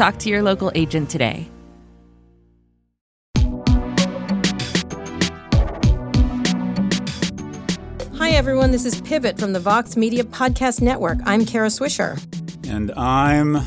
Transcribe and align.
Talk 0.00 0.16
to 0.20 0.30
your 0.30 0.40
local 0.40 0.72
agent 0.74 1.10
today. 1.10 1.46
Hi, 8.18 8.30
everyone. 8.32 8.70
This 8.70 8.84
is 8.84 9.00
Pivot 9.02 9.38
from 9.38 9.52
the 9.52 9.60
Vox 9.60 9.96
Media 9.96 10.24
Podcast 10.24 10.82
Network. 10.82 11.18
I'm 11.24 11.46
Kara 11.46 11.68
Swisher. 11.68 12.18
And 12.68 12.90
I'm, 12.92 13.58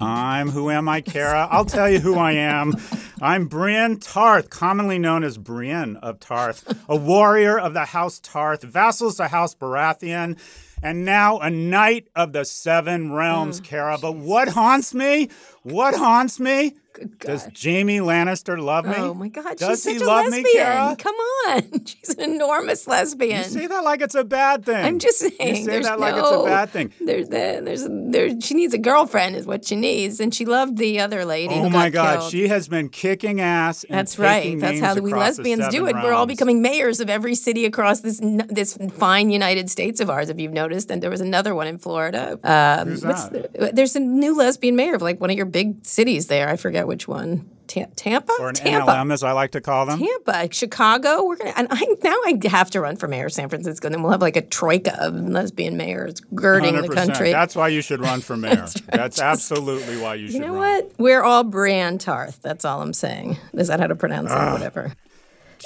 I'm, 0.00 0.50
who 0.50 0.70
am 0.70 0.88
I, 0.88 1.00
Kara? 1.00 1.46
I'll 1.50 1.64
tell 1.64 1.88
you 1.88 2.00
who 2.00 2.16
I 2.18 2.32
am. 2.32 2.74
I'm 3.20 3.46
Brienne 3.46 3.98
Tarth, 3.98 4.50
commonly 4.50 4.98
known 4.98 5.22
as 5.22 5.38
Brienne 5.38 5.96
of 5.96 6.18
Tarth, 6.18 6.76
a 6.88 6.96
warrior 6.96 7.58
of 7.58 7.74
the 7.74 7.84
House 7.84 8.18
Tarth, 8.20 8.62
vassals 8.62 9.16
to 9.16 9.28
House 9.28 9.54
Baratheon, 9.54 10.38
and 10.82 11.04
now 11.04 11.38
a 11.38 11.48
knight 11.48 12.08
of 12.16 12.32
the 12.32 12.44
Seven 12.44 13.12
Realms, 13.12 13.60
Mm. 13.60 13.64
Kara. 13.64 13.98
But 14.02 14.16
what 14.16 14.48
haunts 14.48 14.92
me? 14.92 15.28
What 15.62 15.94
haunts 15.94 16.40
me? 16.40 16.74
Does. 17.20 17.44
Jaime 17.62 17.98
Lannister 18.00 18.62
love 18.62 18.84
me? 18.84 18.94
Oh 18.98 19.14
my 19.14 19.28
God, 19.28 19.56
Does 19.56 19.82
she's 19.82 19.92
he 19.92 19.98
such 19.98 20.02
a 20.02 20.06
love 20.06 20.26
lesbian. 20.26 20.88
me, 20.90 20.96
Come 20.96 21.14
on, 21.48 21.84
she's 21.86 22.10
an 22.10 22.32
enormous 22.34 22.86
lesbian. 22.86 23.38
You 23.38 23.44
say 23.44 23.66
that 23.66 23.82
like 23.82 24.02
it's 24.02 24.14
a 24.14 24.24
bad 24.24 24.66
thing. 24.66 24.84
I'm 24.84 24.98
just 24.98 25.18
saying. 25.18 25.56
You 25.56 25.64
say 25.64 25.80
that 25.80 25.98
like 25.98 26.16
no, 26.16 26.20
it's 26.22 26.42
a 26.42 26.44
bad 26.44 26.68
thing. 26.68 26.92
There's 27.00 27.28
the, 27.30 27.62
there's 27.64 27.86
there. 27.88 28.38
She 28.42 28.52
needs 28.52 28.74
a 28.74 28.78
girlfriend, 28.78 29.36
is 29.36 29.46
what 29.46 29.64
she 29.64 29.74
needs, 29.74 30.20
and 30.20 30.34
she 30.34 30.44
loved 30.44 30.76
the 30.76 31.00
other 31.00 31.24
lady. 31.24 31.54
Oh 31.54 31.70
my 31.70 31.88
God, 31.88 32.18
killed. 32.18 32.30
she 32.30 32.48
has 32.48 32.68
been 32.68 32.90
kicking 32.90 33.40
ass. 33.40 33.84
And 33.84 33.94
That's 33.96 34.18
right. 34.18 34.60
That's 34.60 34.80
how 34.80 34.94
we 34.96 35.14
lesbians 35.14 35.68
do 35.68 35.86
it. 35.86 35.94
We're 35.94 36.12
all 36.12 36.26
becoming 36.26 36.60
mayors 36.60 37.00
of 37.00 37.08
every 37.08 37.34
city 37.34 37.64
across 37.64 38.00
this 38.00 38.20
this 38.50 38.76
fine 38.98 39.30
United 39.30 39.70
States 39.70 39.98
of 40.00 40.10
ours. 40.10 40.28
If 40.28 40.38
you've 40.38 40.52
noticed, 40.52 40.90
and 40.90 41.02
there 41.02 41.10
was 41.10 41.22
another 41.22 41.54
one 41.54 41.68
in 41.68 41.78
Florida. 41.78 42.38
Um, 42.44 42.88
Who's 42.88 43.00
that? 43.00 43.32
the- 43.32 43.70
there's 43.72 43.96
a 43.96 44.00
new 44.00 44.36
lesbian 44.36 44.76
mayor 44.76 44.94
of 44.94 45.00
like 45.00 45.18
one 45.18 45.30
of 45.30 45.36
your 45.36 45.46
big 45.52 45.84
cities 45.86 46.26
there. 46.26 46.48
I 46.48 46.56
forget 46.56 46.86
which 46.86 47.06
one. 47.06 47.48
Ta- 47.68 47.86
Tampa. 47.96 48.32
Or 48.38 48.48
an 48.48 48.54
Tampa. 48.54 48.90
NLM, 48.90 49.12
as 49.12 49.22
I 49.22 49.32
like 49.32 49.52
to 49.52 49.60
call 49.60 49.86
them. 49.86 49.98
Tampa, 49.98 50.52
Chicago. 50.52 51.24
We're 51.24 51.36
gonna, 51.36 51.54
and 51.56 51.68
I 51.70 51.86
now 52.02 52.16
I 52.26 52.38
have 52.48 52.70
to 52.70 52.80
run 52.80 52.96
for 52.96 53.08
mayor 53.08 53.26
of 53.26 53.32
San 53.32 53.48
Francisco, 53.48 53.86
and 53.86 53.94
then 53.94 54.02
we'll 54.02 54.12
have 54.12 54.20
like 54.20 54.36
a 54.36 54.42
troika 54.42 55.00
of 55.00 55.14
lesbian 55.14 55.76
mayors 55.76 56.20
girding 56.34 56.74
the 56.76 56.88
100%. 56.88 56.94
country. 56.94 57.30
That's 57.32 57.56
why 57.56 57.68
you 57.68 57.80
should 57.80 58.00
run 58.00 58.20
for 58.20 58.36
mayor. 58.36 58.66
That's, 58.92 59.20
absolutely 59.20 59.98
why 59.98 60.16
you 60.16 60.26
should 60.26 60.34
you 60.34 60.40
know 60.40 60.54
run. 60.54 60.84
what? 60.84 60.92
We're 60.98 61.22
all 61.22 61.44
Brienne 61.44 61.98
Tarth. 61.98 62.42
That's 62.42 62.64
all 62.64 62.82
I'm 62.82 62.92
saying. 62.92 63.38
Is 63.54 63.68
that 63.68 63.80
how 63.80 63.86
to 63.86 63.96
pronounce 63.96 64.30
it? 64.30 64.34
Whatever. 64.34 64.92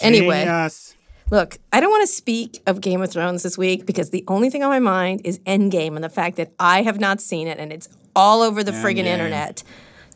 Anyway, 0.00 0.68
look, 1.30 1.58
I 1.72 1.80
don't 1.80 1.90
want 1.90 2.02
to 2.02 2.14
speak 2.14 2.62
of 2.66 2.80
Game 2.80 3.00
of 3.02 3.10
Thrones 3.10 3.42
this 3.42 3.56
week 3.56 3.86
because 3.86 4.10
the 4.10 4.24
only 4.28 4.50
thing 4.50 4.62
on 4.62 4.70
my 4.70 4.78
mind 4.78 5.22
is 5.24 5.38
Endgame 5.40 5.94
and 5.94 6.04
the 6.04 6.08
fact 6.08 6.36
that 6.36 6.52
I 6.60 6.82
have 6.82 7.00
not 7.00 7.20
seen 7.20 7.48
it 7.48 7.58
and 7.58 7.72
it's 7.72 7.88
all 8.16 8.42
over 8.42 8.64
the 8.64 8.72
friggin' 8.72 9.04
internet. 9.04 9.62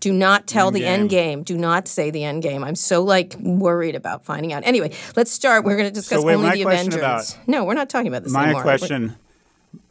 Do 0.00 0.12
not 0.14 0.46
tell 0.46 0.70
the 0.70 0.80
Endgame. 0.80 0.84
end 0.86 1.10
game. 1.10 1.42
Do 1.42 1.58
not 1.58 1.86
say 1.86 2.10
the 2.10 2.24
end 2.24 2.42
game. 2.42 2.64
I'm 2.64 2.74
so 2.74 3.02
like 3.04 3.36
worried 3.38 3.94
about 3.94 4.24
finding 4.24 4.50
out. 4.54 4.62
Anyway, 4.64 4.92
let's 5.14 5.30
start. 5.30 5.62
We're 5.66 5.76
going 5.76 5.90
to 5.90 5.94
discuss 5.94 6.20
So 6.20 6.26
wait, 6.26 6.34
only 6.36 6.48
my 6.48 6.54
the 6.56 6.62
question 6.62 6.94
Avengers. 6.94 7.32
about- 7.34 7.48
no, 7.48 7.64
we're 7.64 7.74
not 7.74 7.90
talking 7.90 8.08
about 8.08 8.24
this 8.24 8.32
My 8.32 8.44
anymore. 8.44 8.64
We're- 8.64 8.78
question. 8.78 9.16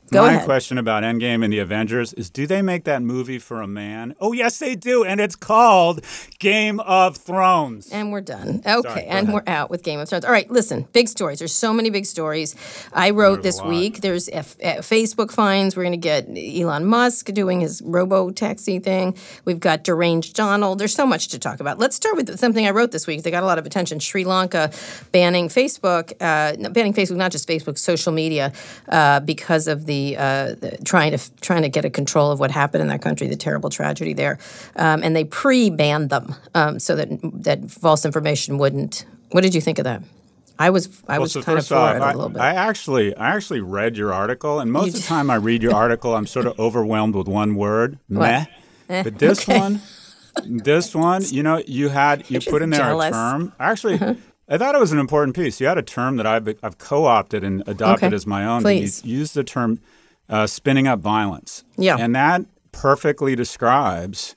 Go 0.10 0.22
my 0.24 0.34
ahead. 0.34 0.46
question 0.46 0.78
about 0.78 1.04
Endgame 1.04 1.44
and 1.44 1.52
the 1.54 1.60
Avengers 1.60 2.14
is: 2.14 2.30
Do 2.30 2.48
they 2.48 2.62
make 2.62 2.84
that 2.86 3.02
movie 3.02 3.40
for 3.40 3.62
a 3.62 3.68
man? 3.68 4.16
Oh 4.20 4.34
yes, 4.34 4.60
they 4.60 4.76
do, 4.76 5.04
and 5.04 5.20
it's 5.20 5.36
called 5.36 6.04
Game 6.40 6.80
of 6.82 7.18
Thrones. 7.18 7.90
And 7.92 8.12
we're 8.12 8.22
done. 8.22 8.62
Okay, 8.66 8.82
Sorry, 8.90 9.04
and 9.06 9.28
ahead. 9.30 9.34
we're 9.34 9.52
out 9.54 9.70
with 9.70 9.84
Game 9.84 10.00
of 10.00 10.10
Thrones. 10.10 10.26
All 10.26 10.32
right, 10.32 10.50
listen, 10.52 10.88
big 10.94 11.08
stories. 11.08 11.40
There's 11.40 11.54
so 11.54 11.74
many 11.74 11.90
big 11.90 12.06
stories. 12.06 12.56
I 12.94 13.12
wrote 13.12 13.44
this 13.44 13.62
week. 13.62 14.02
There's 14.02 14.30
F- 14.30 14.56
uh, 14.64 14.78
Facebook 14.78 15.32
finds. 15.32 15.76
We're 15.76 15.84
going 15.84 15.92
to 15.92 15.98
get 15.98 16.28
Elon 16.36 16.86
Musk 16.86 17.28
doing 17.34 17.60
his 17.62 17.82
robo 17.84 18.30
taxi 18.32 18.80
thing. 18.80 19.16
We've 19.46 19.60
got 19.60 19.84
deranged 19.84 20.36
Donald. 20.36 20.80
There's 20.80 20.94
so 20.96 21.06
much 21.06 21.28
to 21.30 21.40
talk 21.40 21.60
about. 21.60 21.78
Let's 21.80 21.96
start 21.96 22.16
with 22.16 22.40
something 22.40 22.66
I 22.66 22.72
wrote 22.72 22.92
this 22.92 23.06
week. 23.08 23.24
They 23.24 23.32
got 23.32 23.44
a 23.44 23.46
lot 23.46 23.58
of 23.60 23.66
attention. 23.66 24.00
Sri 24.00 24.24
Lanka 24.24 24.72
banning 25.12 25.50
Facebook, 25.50 26.12
uh, 26.22 26.70
banning 26.72 26.94
Facebook, 26.94 27.18
not 27.18 27.32
just 27.32 27.48
Facebook, 27.48 27.78
social 27.78 28.12
media, 28.12 28.52
uh, 28.90 29.20
because 29.20 29.68
of 29.68 29.86
the, 29.86 29.99
uh, 30.18 30.56
the 30.62 30.78
trying 30.86 31.12
to 31.16 31.20
trying 31.42 31.62
to 31.64 31.70
get 31.70 31.86
a 31.86 31.90
control 31.90 32.32
of 32.32 32.40
what 32.40 32.52
happened 32.52 32.82
in 32.82 32.88
that 32.90 33.02
country, 33.02 33.28
the 33.28 33.36
terrible 33.36 33.70
tragedy 33.70 34.14
there, 34.14 34.38
um, 34.76 35.04
and 35.04 35.16
they 35.16 35.24
pre-banned 35.24 36.10
them 36.10 36.36
um, 36.56 36.80
so 36.80 36.96
that 36.96 37.10
that 37.44 37.72
false 37.72 38.06
information 38.06 38.58
wouldn't. 38.58 39.06
What 39.32 39.42
did 39.42 39.54
you 39.56 39.62
think 39.62 39.78
of 39.80 39.84
that? 39.86 40.02
I 40.58 40.70
was 40.72 40.90
I 41.08 41.14
Well, 41.14 41.22
was 41.22 41.32
so 41.34 41.42
kind 41.42 41.58
of 41.58 41.66
for 41.68 41.76
off, 41.76 41.96
it 41.96 42.02
I, 42.02 42.12
a 42.12 42.16
little 42.16 42.30
bit. 42.30 42.42
I 42.42 42.54
actually, 42.54 43.16
I 43.16 43.36
actually 43.36 43.62
read 43.62 43.96
your 43.96 44.12
article, 44.14 44.60
and 44.60 44.72
most 44.72 44.90
of 44.96 45.02
the 45.02 45.08
time 45.08 45.30
I 45.30 45.36
read 45.36 45.64
your 45.64 45.74
article, 45.86 46.16
I'm 46.16 46.28
sort 46.28 46.48
of 46.48 46.60
overwhelmed 46.60 47.16
with 47.16 47.28
one 47.28 47.56
word, 47.56 47.98
meh. 48.10 48.46
Eh, 48.90 49.04
But 49.04 49.20
this 49.20 49.48
okay. 49.48 49.58
one, 49.60 49.82
this 50.46 50.94
one, 50.94 51.24
you 51.30 51.44
know, 51.44 51.64
you 51.66 51.88
had 51.90 52.30
you 52.30 52.40
put 52.54 52.62
in 52.62 52.72
there 52.72 52.82
jealous. 52.82 53.10
a 53.10 53.12
term. 53.12 53.54
Actually, 53.60 54.18
I 54.50 54.58
thought 54.58 54.74
it 54.76 54.80
was 54.80 54.92
an 54.92 55.00
important 55.00 55.36
piece. 55.36 55.62
You 55.62 55.68
had 55.68 55.78
a 55.78 55.84
term 55.84 56.18
that 56.18 56.26
I've 56.26 56.48
I've 56.64 56.78
co-opted 56.78 57.44
and 57.44 57.62
adopted 57.68 58.08
Okay. 58.08 58.16
as 58.16 58.26
my 58.26 58.46
own. 58.46 58.62
Please. 58.64 59.04
You 59.06 59.18
used 59.20 59.36
the 59.36 59.44
term 59.44 59.80
uh, 60.28 60.48
spinning 60.48 60.88
up 60.88 61.00
violence. 61.00 61.64
Yeah. 61.78 61.98
and 62.00 62.16
that 62.16 62.46
perfectly 62.72 63.36
describes 63.36 64.36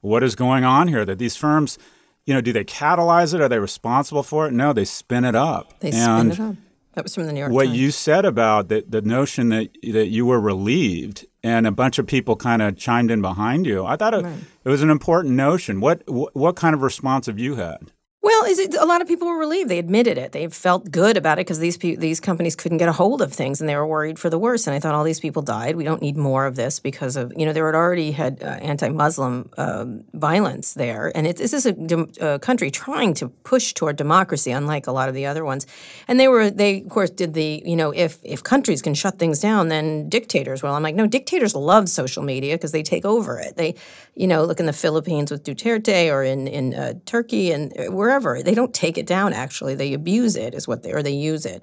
what 0.00 0.22
is 0.22 0.34
going 0.34 0.64
on 0.64 0.88
here. 0.88 1.04
That 1.04 1.18
these 1.18 1.36
firms. 1.36 1.78
You 2.26 2.34
know, 2.34 2.42
do 2.42 2.52
they 2.52 2.64
catalyze 2.64 3.34
it? 3.34 3.40
Are 3.40 3.48
they 3.48 3.58
responsible 3.58 4.22
for 4.22 4.46
it? 4.46 4.52
No, 4.52 4.72
they 4.72 4.84
spin 4.84 5.24
it 5.24 5.34
up. 5.34 5.72
they 5.80 5.90
and 5.90 6.32
spin 6.32 6.46
it 6.46 6.50
up. 6.50 6.56
That 6.94 7.04
was 7.04 7.14
from 7.14 7.26
the 7.26 7.32
New 7.32 7.40
York 7.40 7.50
what 7.50 7.64
Times. 7.64 7.78
you 7.78 7.90
said 7.90 8.24
about 8.24 8.68
the, 8.68 8.84
the 8.86 9.00
notion 9.02 9.48
that 9.48 9.70
that 9.92 10.08
you 10.08 10.26
were 10.26 10.38
relieved 10.40 11.26
and 11.42 11.66
a 11.66 11.72
bunch 11.72 11.98
of 11.98 12.06
people 12.06 12.36
kind 12.36 12.62
of 12.62 12.76
chimed 12.76 13.10
in 13.10 13.20
behind 13.22 13.64
you. 13.66 13.84
I 13.84 13.96
thought 13.96 14.14
it, 14.14 14.24
it 14.64 14.68
was 14.68 14.82
an 14.82 14.90
important 14.90 15.34
notion. 15.34 15.80
What, 15.80 16.02
what 16.08 16.36
what 16.36 16.56
kind 16.56 16.74
of 16.74 16.82
response 16.82 17.26
have 17.26 17.38
you 17.38 17.56
had? 17.56 17.90
Well, 18.22 18.44
is 18.44 18.58
it, 18.58 18.74
a 18.74 18.84
lot 18.84 19.00
of 19.00 19.08
people 19.08 19.28
were 19.28 19.38
relieved. 19.38 19.70
They 19.70 19.78
admitted 19.78 20.18
it. 20.18 20.32
They 20.32 20.46
felt 20.48 20.90
good 20.90 21.16
about 21.16 21.38
it 21.38 21.46
because 21.46 21.58
these 21.58 21.78
these 21.78 22.20
companies 22.20 22.54
couldn't 22.54 22.76
get 22.76 22.88
a 22.88 22.92
hold 22.92 23.22
of 23.22 23.32
things, 23.32 23.60
and 23.60 23.68
they 23.68 23.74
were 23.74 23.86
worried 23.86 24.18
for 24.18 24.28
the 24.28 24.38
worst. 24.38 24.66
And 24.66 24.76
I 24.76 24.78
thought 24.78 24.94
all 24.94 25.04
these 25.04 25.20
people 25.20 25.40
died. 25.40 25.74
We 25.74 25.84
don't 25.84 26.02
need 26.02 26.18
more 26.18 26.44
of 26.44 26.54
this 26.54 26.80
because 26.80 27.16
of 27.16 27.32
you 27.34 27.46
know 27.46 27.54
they 27.54 27.60
had 27.60 27.74
already 27.74 28.12
had 28.12 28.42
uh, 28.42 28.46
anti-Muslim 28.46 29.48
um, 29.56 30.04
violence 30.12 30.74
there, 30.74 31.10
and 31.14 31.26
it, 31.26 31.36
this 31.36 31.54
is 31.54 31.64
a 31.64 31.74
uh, 32.20 32.38
country 32.38 32.70
trying 32.70 33.14
to 33.14 33.28
push 33.28 33.72
toward 33.72 33.96
democracy, 33.96 34.50
unlike 34.50 34.86
a 34.86 34.92
lot 34.92 35.08
of 35.08 35.14
the 35.14 35.24
other 35.24 35.42
ones. 35.42 35.66
And 36.06 36.20
they 36.20 36.28
were 36.28 36.50
they 36.50 36.82
of 36.82 36.90
course 36.90 37.08
did 37.08 37.32
the 37.32 37.62
you 37.64 37.76
know 37.76 37.90
if 37.90 38.18
if 38.22 38.42
countries 38.42 38.82
can 38.82 38.92
shut 38.92 39.18
things 39.18 39.40
down, 39.40 39.68
then 39.68 40.10
dictators 40.10 40.62
will. 40.62 40.74
I'm 40.74 40.82
like 40.82 40.94
no, 40.94 41.06
dictators 41.06 41.54
love 41.54 41.88
social 41.88 42.22
media 42.22 42.54
because 42.56 42.72
they 42.72 42.82
take 42.82 43.06
over 43.06 43.38
it. 43.38 43.56
They 43.56 43.76
you 44.14 44.26
know 44.26 44.44
look 44.44 44.60
in 44.60 44.66
the 44.66 44.74
Philippines 44.74 45.30
with 45.30 45.42
Duterte 45.42 46.12
or 46.12 46.22
in 46.22 46.46
in 46.46 46.74
uh, 46.74 46.92
Turkey 47.06 47.50
and 47.50 47.72
uh, 47.80 47.90
wherever 48.10 48.42
they 48.42 48.54
don't 48.54 48.74
take 48.74 48.98
it 48.98 49.06
down. 49.06 49.32
Actually, 49.32 49.74
they 49.74 49.94
abuse 49.94 50.36
it 50.36 50.54
is 50.54 50.66
what 50.66 50.82
they 50.82 50.92
or 50.92 51.02
they 51.02 51.12
use 51.12 51.46
it. 51.46 51.62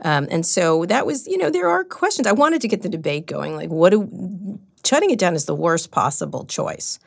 Um, 0.00 0.26
and 0.30 0.44
so 0.44 0.84
that 0.86 1.06
was, 1.06 1.26
you 1.28 1.38
know, 1.38 1.50
there 1.50 1.68
are 1.68 1.84
questions. 1.84 2.26
I 2.26 2.32
wanted 2.32 2.60
to 2.62 2.68
get 2.68 2.82
the 2.82 2.88
debate 2.88 3.26
going. 3.26 3.54
Like, 3.54 3.70
what 3.70 3.90
do 3.90 4.58
shutting 4.84 5.10
it 5.10 5.18
down 5.18 5.34
is 5.34 5.44
the 5.44 5.54
worst 5.54 5.92
possible 5.92 6.44
choice, 6.46 6.98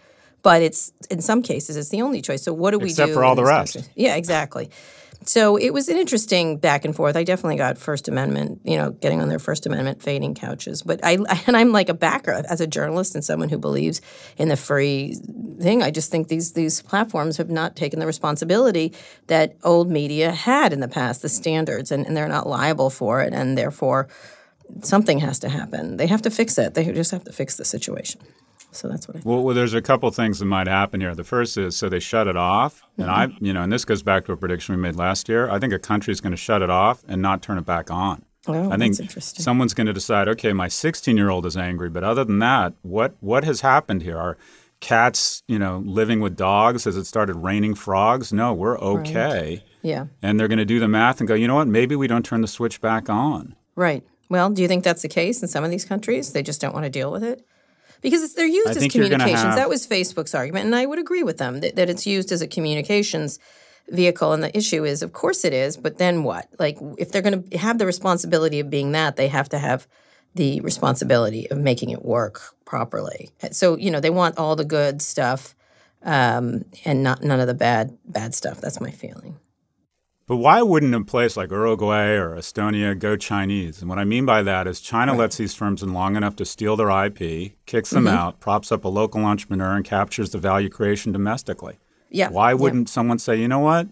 but 0.42 0.62
it's 0.62 0.94
in 1.10 1.22
some 1.22 1.42
cases 1.42 1.76
it's 1.76 1.90
the 1.90 2.02
only 2.02 2.22
choice. 2.22 2.44
So 2.44 2.54
what 2.54 2.72
do 2.72 2.80
we 2.80 2.92
Except 2.92 3.10
do 3.10 3.14
for 3.14 3.26
all 3.26 3.36
the 3.36 3.44
rest. 3.44 3.90
Yeah, 3.96 4.16
exactly. 4.16 4.70
So 5.24 5.58
it 5.58 5.74
was 5.74 5.90
an 5.90 5.98
interesting 5.98 6.58
back 6.58 6.86
and 6.86 6.96
forth. 6.96 7.16
I 7.16 7.24
definitely 7.24 7.58
got 7.58 7.78
First 7.78 8.08
Amendment, 8.08 8.62
you 8.64 8.78
know, 8.78 8.92
getting 8.92 9.22
on 9.22 9.30
their 9.30 9.40
First 9.40 9.66
Amendment 9.66 10.02
fading 10.02 10.36
couches. 10.36 10.84
But 10.84 11.00
I 11.04 11.14
and 11.48 11.58
I'm 11.58 11.72
like 11.72 11.90
a 11.90 11.94
backer 11.94 12.44
as 12.50 12.62
a 12.62 12.68
journalist 12.68 13.16
and 13.16 13.24
someone 13.24 13.50
who 13.50 13.58
believes 13.58 14.02
in 14.38 14.48
the 14.48 14.56
free 14.56 15.16
thing. 15.60 15.84
I 15.84 15.92
just 15.92 16.12
think 16.12 16.28
these 16.28 16.54
these 16.54 16.82
platforms 16.82 17.38
have 17.38 17.50
not 17.50 17.76
taken 17.76 18.00
the 18.00 18.08
responsibility 18.08 18.94
that 19.28 19.56
old 19.64 19.90
media 19.90 20.32
had 20.32 20.72
in 20.72 20.80
the 20.80 20.88
past, 20.88 21.22
the 21.22 21.30
standards, 21.30 21.92
and, 21.92 22.06
and 22.06 22.16
they're 22.16 22.28
not 22.28 22.48
liable 22.48 22.90
for 22.90 23.22
it, 23.22 23.34
and 23.34 23.58
therefore 23.58 24.08
something 24.82 25.20
has 25.20 25.40
to 25.40 25.50
happen. 25.50 25.98
They 25.98 26.08
have 26.08 26.22
to 26.24 26.30
fix 26.30 26.58
it. 26.58 26.74
They 26.74 26.92
just 26.92 27.12
have 27.12 27.24
to 27.26 27.32
fix 27.32 27.58
the 27.58 27.66
situation. 27.66 28.22
So 28.78 28.88
that's 28.88 29.08
what 29.08 29.18
I. 29.18 29.22
Well, 29.24 29.44
well, 29.44 29.56
there's 29.56 29.74
a 29.74 29.82
couple 29.82 30.10
things 30.12 30.40
that 30.40 30.46
might 30.46 30.68
happen 30.68 31.02
here. 31.02 31.14
The 31.16 31.24
first 31.24 31.58
is 31.58 31.76
so 31.76 31.90
they 31.90 32.00
shut 32.00 32.28
it 32.28 32.38
off, 32.38 32.84
and 32.98 33.10
I, 33.10 33.28
Mm-hmm. 33.28 33.46
you 33.46 33.54
know, 33.54 33.64
and 33.64 33.72
this 33.72 33.86
goes 33.86 34.04
back 34.04 34.26
to 34.26 34.32
a 34.32 34.38
prediction 34.38 34.76
we 34.76 34.82
made 34.82 34.96
last 34.96 35.28
year. 35.30 35.50
I 35.50 35.60
think 35.60 35.74
a 35.74 35.80
country 35.80 36.12
is 36.12 36.22
going 36.22 36.32
to 36.32 36.38
shut 36.38 36.62
it 36.62 36.70
off 36.70 37.04
and 37.08 37.22
not 37.22 37.42
turn 37.42 37.58
it 37.58 37.66
back 37.66 37.90
on. 37.92 38.24
Oh, 38.50 38.72
I 38.72 38.78
think 38.78 38.96
someone's 39.20 39.74
going 39.74 39.88
to 39.88 39.94
decide, 39.94 40.30
okay, 40.30 40.54
my 40.54 40.70
16 40.70 41.18
year 41.18 41.30
old 41.30 41.46
is 41.46 41.58
angry, 41.58 41.90
but 41.90 42.04
other 42.06 42.24
than 42.24 42.40
that, 42.40 42.74
what 42.82 43.16
what 43.20 43.44
has 43.44 43.62
happened 43.62 44.04
here? 44.04 44.18
Are 44.18 44.38
cats, 44.80 45.44
you 45.48 45.58
know, 45.60 45.82
living 45.86 46.20
with 46.20 46.36
dogs 46.36 46.84
Has 46.84 46.96
it 46.98 47.06
started 47.06 47.36
raining 47.36 47.74
frogs. 47.76 48.32
No, 48.32 48.54
we're 48.54 48.78
okay. 48.78 49.64
Yeah. 49.82 50.06
And 50.22 50.40
they're 50.40 50.48
going 50.48 50.60
to 50.60 50.66
do 50.66 50.80
the 50.80 50.88
math 50.88 51.20
and 51.20 51.28
go, 51.28 51.34
you 51.34 51.48
know 51.48 51.56
what? 51.56 51.68
Maybe 51.68 51.96
we 51.96 52.08
don't 52.08 52.24
turn 52.26 52.42
the 52.42 52.48
switch 52.48 52.80
back 52.80 53.10
on. 53.10 53.56
Right. 53.76 54.04
Well, 54.30 54.50
do 54.50 54.62
you 54.62 54.68
think 54.68 54.84
that's 54.84 55.02
the 55.02 55.08
case 55.08 55.42
in 55.42 55.48
some 55.48 55.64
of 55.64 55.72
these 55.72 55.86
countries? 55.86 56.34
They 56.34 56.44
just 56.44 56.60
don't 56.62 56.74
want 56.74 56.84
to 56.84 56.90
deal 56.90 57.12
with 57.12 57.24
it? 57.24 57.46
Because 58.02 58.24
it's, 58.24 58.34
they're 58.34 58.46
used 58.46 58.70
as 58.70 58.78
think 58.78 58.94
you're 58.96 59.10
gonna 59.10 59.24
communications. 59.24 59.48
have- 59.56 59.56
That 59.58 59.70
was 59.70 59.88
Facebook's 59.88 60.36
argument, 60.36 60.66
and 60.66 60.76
I 60.76 60.86
would 60.86 61.00
agree 61.00 61.24
with 61.24 61.38
them 61.38 61.60
that, 61.62 61.76
that 61.76 61.90
it's 61.90 62.06
used 62.06 62.32
as 62.32 62.42
a 62.42 62.48
communications 62.48 63.40
vehicle. 63.90 64.34
And 64.34 64.44
the 64.44 64.56
issue 64.56 64.84
is, 64.86 65.02
of 65.02 65.14
course, 65.14 65.46
it 65.46 65.54
is, 65.54 65.78
but 65.78 65.98
then 65.98 66.24
what? 66.24 66.48
Like, 66.60 66.78
if 66.98 67.12
they're 67.12 67.22
going 67.22 67.50
to 67.50 67.58
have 67.58 67.78
the 67.78 67.86
responsibility 67.86 68.60
of 68.60 68.70
being 68.70 68.92
that, 68.92 69.16
they 69.16 69.28
have 69.30 69.50
to 69.50 69.60
have 69.60 69.88
the 70.36 70.60
responsibility 70.62 71.50
of 71.50 71.58
making 71.58 71.90
it 71.90 72.04
work 72.06 72.42
properly. 72.66 73.32
So, 73.52 73.76
you 73.78 73.90
know, 73.90 74.00
they 74.00 74.10
want 74.12 74.38
all 74.38 74.56
the 74.56 74.66
good 74.66 75.02
stuff 75.02 75.56
um, 76.04 76.66
and 76.86 77.02
not 77.02 77.24
none 77.24 77.40
of 77.40 77.48
the 77.48 77.54
bad 77.56 77.98
bad 78.06 78.36
stuff. 78.36 78.62
That's 78.62 78.80
my 78.80 78.92
feeling. 78.92 79.38
But 80.28 80.38
why 80.38 80.62
wouldn't 80.62 80.94
a 80.94 81.02
place 81.06 81.38
like 81.38 81.52
Uruguay 81.52 82.10
or 82.10 82.36
Estonia 82.36 83.00
go 83.00 83.16
Chinese? 83.16 83.80
And 83.80 83.88
what 83.90 83.98
I 83.98 84.04
mean 84.04 84.26
by 84.26 84.44
that 84.44 84.68
is 84.68 84.82
China 84.82 85.16
lets 85.16 85.38
these 85.38 85.54
firms 85.54 85.82
in 85.82 85.94
long 85.94 86.18
enough 86.18 86.36
to 86.36 86.46
steal 86.46 86.76
their 86.76 86.90
IP, 87.06 87.54
kicks 87.66 87.92
them 87.92 88.06
Mm-hmm. 88.06 88.16
out, 88.18 88.40
props 88.42 88.72
up 88.72 88.84
a 88.84 88.90
local 88.90 89.24
entrepreneur, 89.24 89.74
and 89.76 89.86
captures 89.86 90.32
the 90.32 90.38
value 90.38 90.68
creation 90.70 91.14
domestically. 91.14 91.80
Yeah. 92.10 92.30
Why 92.30 92.54
wouldn't 92.54 92.90
someone 92.90 93.20
say, 93.20 93.38
you 93.38 93.48
know 93.48 93.60
what? 93.60 93.88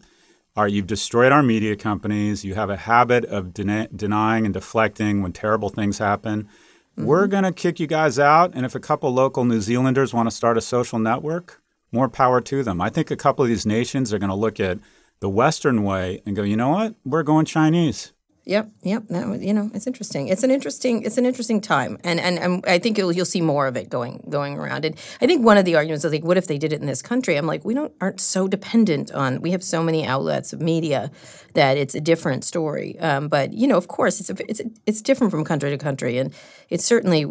All 0.57 0.63
right, 0.63 0.71
you've 0.71 0.87
destroyed 0.87 1.31
our 1.31 1.43
media 1.43 1.75
companies. 1.77 2.43
You 2.43 2.55
have 2.55 2.69
a 2.69 2.77
habit 2.77 3.23
of 3.25 3.53
deny- 3.53 3.87
denying 3.95 4.43
and 4.45 4.53
deflecting 4.53 5.21
when 5.21 5.31
terrible 5.31 5.69
things 5.69 5.97
happen. 5.99 6.43
Mm-hmm. 6.43 7.05
We're 7.05 7.27
going 7.27 7.43
to 7.43 7.51
kick 7.53 7.79
you 7.79 7.87
guys 7.87 8.19
out. 8.19 8.51
And 8.53 8.65
if 8.65 8.75
a 8.75 8.79
couple 8.81 9.13
local 9.13 9.45
New 9.45 9.59
Zealanders 9.61 10.13
want 10.13 10.29
to 10.29 10.35
start 10.35 10.57
a 10.57 10.61
social 10.61 10.99
network, 10.99 11.61
more 11.93 12.09
power 12.09 12.41
to 12.41 12.61
them. 12.63 12.81
I 12.81 12.89
think 12.89 13.09
a 13.09 13.15
couple 13.17 13.43
of 13.43 13.49
these 13.49 13.65
nations 13.65 14.13
are 14.13 14.19
going 14.19 14.29
to 14.29 14.35
look 14.35 14.59
at 14.59 14.79
the 15.19 15.29
Western 15.29 15.83
way 15.83 16.21
and 16.25 16.35
go, 16.35 16.43
you 16.43 16.57
know 16.57 16.69
what? 16.69 16.95
We're 17.03 17.23
going 17.23 17.45
Chinese. 17.45 18.11
Yep, 18.47 18.69
yep. 18.83 19.03
That 19.09 19.27
was, 19.27 19.43
you 19.43 19.53
know, 19.55 19.71
it's 19.73 19.87
interesting. 19.87 20.27
It's 20.27 20.43
an 20.43 20.51
interesting, 20.51 21.01
it's 21.01 21.17
an 21.17 21.25
interesting 21.25 21.59
time, 21.59 21.97
and 22.03 22.19
and, 22.19 22.37
and 22.37 22.63
I 22.67 22.77
think 22.77 22.95
you'll 22.95 23.11
you'll 23.11 23.25
see 23.25 23.41
more 23.41 23.65
of 23.65 23.75
it 23.75 23.89
going 23.89 24.23
going 24.29 24.55
around. 24.55 24.85
And 24.85 24.95
I 25.19 25.25
think 25.25 25.43
one 25.43 25.57
of 25.57 25.65
the 25.65 25.75
arguments 25.75 26.05
is 26.05 26.11
like, 26.11 26.23
what 26.23 26.37
if 26.37 26.45
they 26.45 26.59
did 26.59 26.71
it 26.71 26.79
in 26.79 26.85
this 26.85 27.01
country? 27.01 27.37
I'm 27.37 27.47
like, 27.47 27.65
we 27.65 27.73
don't 27.73 27.91
aren't 28.01 28.21
so 28.21 28.47
dependent 28.47 29.11
on. 29.11 29.41
We 29.41 29.49
have 29.49 29.63
so 29.63 29.81
many 29.81 30.05
outlets 30.05 30.53
of 30.53 30.61
media 30.61 31.09
that 31.55 31.77
it's 31.77 31.95
a 31.95 31.99
different 31.99 32.43
story. 32.43 32.99
Um, 32.99 33.29
but 33.29 33.51
you 33.51 33.65
know, 33.65 33.77
of 33.77 33.87
course, 33.87 34.19
it's 34.19 34.29
a, 34.29 34.35
it's 34.47 34.59
a, 34.59 34.65
it's 34.85 35.01
different 35.01 35.31
from 35.31 35.43
country 35.43 35.71
to 35.71 35.77
country, 35.79 36.19
and 36.19 36.31
it's 36.69 36.85
certainly. 36.85 37.25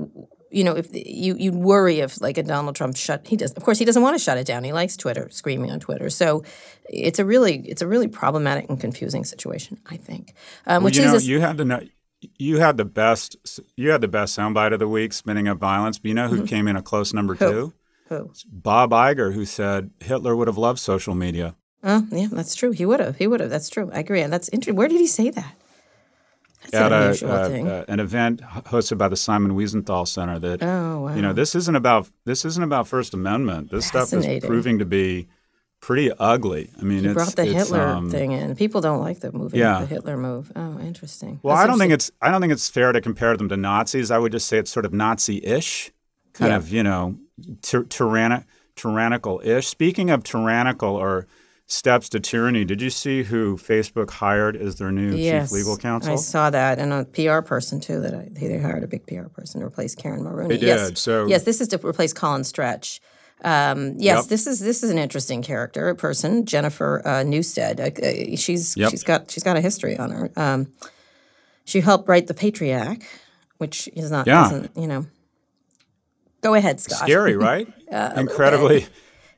You 0.54 0.64
know, 0.64 0.72
if 0.76 0.88
you 0.92 1.34
you'd 1.36 1.54
worry 1.54 2.00
if 2.00 2.20
like 2.20 2.38
a 2.38 2.42
Donald 2.42 2.76
Trump 2.76 2.96
shut 2.96 3.26
he 3.26 3.36
does 3.36 3.52
of 3.52 3.62
course 3.64 3.78
he 3.78 3.84
doesn't 3.84 4.02
want 4.02 4.14
to 4.16 4.22
shut 4.22 4.38
it 4.38 4.46
down. 4.46 4.64
He 4.64 4.72
likes 4.72 4.96
Twitter, 4.96 5.28
screaming 5.30 5.70
on 5.70 5.80
Twitter. 5.80 6.08
So 6.10 6.44
it's 6.88 7.18
a 7.18 7.24
really 7.24 7.56
it's 7.68 7.82
a 7.82 7.86
really 7.86 8.08
problematic 8.08 8.68
and 8.70 8.78
confusing 8.80 9.24
situation. 9.24 9.80
I 9.86 9.96
think, 9.96 10.34
um, 10.66 10.74
Well, 10.76 10.84
which 10.86 10.96
you 10.96 11.04
is 11.04 11.12
know, 11.12 11.18
a- 11.18 11.22
you 11.22 11.40
had 11.40 11.56
the 11.56 11.64
no- 11.64 11.82
you 12.38 12.58
had 12.58 12.76
the 12.76 12.84
best 12.84 13.36
you 13.76 13.90
had 13.90 14.00
the 14.00 14.08
best 14.08 14.38
soundbite 14.38 14.72
of 14.72 14.78
the 14.78 14.88
week, 14.88 15.12
spinning 15.12 15.48
up 15.48 15.58
violence. 15.58 15.98
But 15.98 16.08
you 16.08 16.14
know 16.14 16.28
who 16.28 16.46
came 16.46 16.68
in 16.68 16.76
a 16.76 16.82
close 16.82 17.12
number 17.12 17.34
two? 17.34 17.72
Mm-hmm. 18.10 18.14
Who? 18.14 18.30
Bob 18.50 18.90
Iger, 18.92 19.32
who 19.34 19.44
said 19.44 19.90
Hitler 20.00 20.36
would 20.36 20.46
have 20.48 20.58
loved 20.58 20.78
social 20.78 21.14
media. 21.14 21.56
Oh, 21.82 22.06
yeah, 22.10 22.28
that's 22.30 22.54
true. 22.54 22.70
He 22.70 22.86
would 22.86 23.00
have. 23.00 23.16
He 23.16 23.26
would 23.26 23.40
have. 23.40 23.50
That's 23.50 23.68
true. 23.68 23.90
I 23.92 23.98
agree. 24.00 24.22
And 24.22 24.32
that's 24.32 24.48
interesting. 24.50 24.76
Where 24.76 24.88
did 24.88 24.98
he 25.00 25.06
say 25.06 25.30
that? 25.30 25.54
That's 26.70 27.22
at 27.22 27.28
an 27.28 27.66
a, 27.66 27.70
uh, 27.70 27.84
an 27.88 28.00
event 28.00 28.40
hosted 28.40 28.98
by 28.98 29.08
the 29.08 29.16
Simon 29.16 29.52
Wiesenthal 29.52 30.06
Center. 30.06 30.38
That 30.38 30.62
oh, 30.62 31.02
wow. 31.02 31.14
you 31.14 31.22
know, 31.22 31.32
this 31.32 31.54
isn't 31.54 31.76
about 31.76 32.08
this 32.24 32.44
isn't 32.44 32.62
about 32.62 32.88
First 32.88 33.14
Amendment. 33.14 33.70
This 33.70 33.86
stuff 33.86 34.12
is 34.12 34.44
proving 34.44 34.78
to 34.78 34.84
be 34.84 35.28
pretty 35.80 36.10
ugly. 36.18 36.70
I 36.80 36.82
mean, 36.82 37.00
he 37.00 37.06
it's 37.06 37.14
brought 37.14 37.36
the 37.36 37.42
it's, 37.42 37.52
Hitler 37.68 37.82
um, 37.82 38.10
thing 38.10 38.32
in. 38.32 38.56
People 38.56 38.80
don't 38.80 39.00
like 39.00 39.20
the 39.20 39.30
movie, 39.32 39.58
Yeah. 39.58 39.80
the 39.80 39.86
Hitler 39.86 40.16
move. 40.16 40.50
Oh, 40.56 40.78
interesting. 40.80 41.40
Well, 41.42 41.54
That's 41.54 41.64
I 41.64 41.66
don't 41.66 41.78
think 41.78 41.92
it's 41.92 42.10
I 42.22 42.30
don't 42.30 42.40
think 42.40 42.54
it's 42.54 42.70
fair 42.70 42.92
to 42.92 43.00
compare 43.02 43.36
them 43.36 43.50
to 43.50 43.56
Nazis. 43.56 44.10
I 44.10 44.18
would 44.18 44.32
just 44.32 44.48
say 44.48 44.58
it's 44.58 44.70
sort 44.70 44.86
of 44.86 44.94
Nazi-ish, 44.94 45.92
kind 46.32 46.50
Yeah. 46.50 46.56
of 46.56 46.72
you 46.72 46.82
know, 46.82 47.18
ty- 47.60 47.80
tyranni- 47.80 48.44
tyrannical-ish. 48.76 49.66
Speaking 49.66 50.08
of 50.10 50.24
tyrannical 50.24 50.96
or 50.96 51.26
steps 51.66 52.08
to 52.10 52.20
tyranny, 52.20 52.64
did 52.64 52.82
you 52.82 52.90
see 52.90 53.22
who 53.22 53.56
Facebook 53.56 54.10
hired 54.10 54.56
as 54.56 54.76
their 54.76 54.92
new 54.92 55.14
yes, 55.14 55.48
chief 55.48 55.52
legal 55.52 55.76
counsel? 55.76 56.12
I 56.12 56.16
saw 56.16 56.50
that, 56.50 56.78
and 56.78 56.92
a 56.92 57.04
PR 57.04 57.40
person 57.40 57.80
too. 57.80 58.00
That 58.00 58.14
I, 58.14 58.28
they 58.30 58.58
hired 58.58 58.84
a 58.84 58.86
big 58.86 59.06
PR 59.06 59.28
person 59.28 59.60
to 59.60 59.66
replace 59.66 59.94
Caryn 59.94 60.20
Marooney. 60.20 60.48
They 60.60 60.66
Yes. 60.66 60.88
did, 60.88 60.98
so- 60.98 61.26
yes, 61.26 61.44
this 61.44 61.60
is 61.60 61.68
to 61.68 61.78
replace 61.86 62.12
Colin 62.12 62.44
Stretch. 62.44 63.00
Um, 63.42 63.94
yes, 63.98 64.20
Yep. 64.22 64.24
this 64.26 64.46
is 64.46 64.60
this 64.60 64.82
is 64.82 64.90
an 64.90 64.98
interesting 64.98 65.42
character, 65.42 65.88
a 65.88 65.94
person, 65.94 66.46
Jennifer 66.46 67.02
uh, 67.06 67.22
Newstead. 67.24 67.80
Uh, 67.80 67.84
uh, 68.06 68.36
she's 68.36 68.76
Yep. 68.76 68.90
she's 68.90 69.02
got 69.02 69.30
she's 69.30 69.42
got 69.42 69.56
a 69.56 69.60
history 69.60 69.96
on 69.98 70.10
her. 70.12 70.30
Um, 70.36 70.72
she 71.64 71.80
helped 71.80 72.08
write 72.08 72.26
the 72.26 72.34
Patriot 72.34 72.74
Act, 72.78 73.04
which 73.58 73.88
is 73.94 74.10
not 74.10 74.26
Yeah. 74.26 74.66
you 74.76 74.86
know. 74.86 75.06
Go 76.42 76.54
ahead, 76.54 76.78
Scott. 76.80 76.98
Scary, 76.98 77.36
right? 77.36 77.66
Incredibly, 78.16 78.86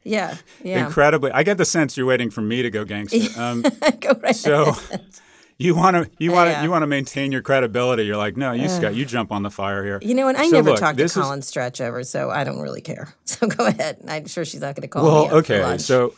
Yeah, 0.06 0.36
yeah. 0.62 0.86
incredibly. 0.86 1.30
I 1.32 1.42
get 1.42 1.58
the 1.58 1.64
sense 1.64 1.96
you're 1.96 2.06
waiting 2.06 2.30
for 2.30 2.40
me 2.40 2.62
to 2.62 2.70
go 2.70 2.84
gangster. 2.84 3.18
Um, 3.40 3.62
Go 4.00 4.12
right 4.22 4.34
so 4.36 4.74
you 5.58 5.74
want 5.74 5.96
to 5.96 6.10
you 6.18 6.32
want 6.32 6.48
to 6.48 6.52
Yeah. 6.52 6.62
you 6.62 6.70
want 6.70 6.82
to 6.82 6.86
maintain 6.86 7.32
your 7.32 7.42
credibility. 7.42 8.04
You're 8.04 8.16
like, 8.16 8.36
no, 8.36 8.52
you 8.52 8.68
Scott, 8.68 8.94
you 8.94 9.04
jump 9.04 9.32
on 9.32 9.42
the 9.42 9.50
fire 9.50 9.82
here. 9.84 9.98
You 10.02 10.14
know, 10.14 10.28
and 10.28 10.36
I 10.36 10.44
So 10.48 10.56
never 10.56 10.70
look, 10.70 10.80
talked 10.80 10.98
to 10.98 11.04
this 11.04 11.16
is- 11.16 11.22
Colin 11.22 11.42
Stretch 11.42 11.80
ever, 11.80 12.04
so 12.04 12.30
I 12.30 12.44
don't 12.44 12.60
really 12.60 12.80
care. 12.82 13.14
So 13.24 13.46
go 13.48 13.66
ahead. 13.66 13.98
I'm 14.08 14.26
sure 14.26 14.44
she's 14.44 14.60
not 14.62 14.74
going 14.76 14.82
to 14.82 14.88
call 14.88 15.02
Well, 15.04 15.20
me. 15.22 15.24
out 15.26 15.30
for 15.30 15.36
okay, 15.38 15.62
lunch. 15.62 15.80
so 15.82 16.14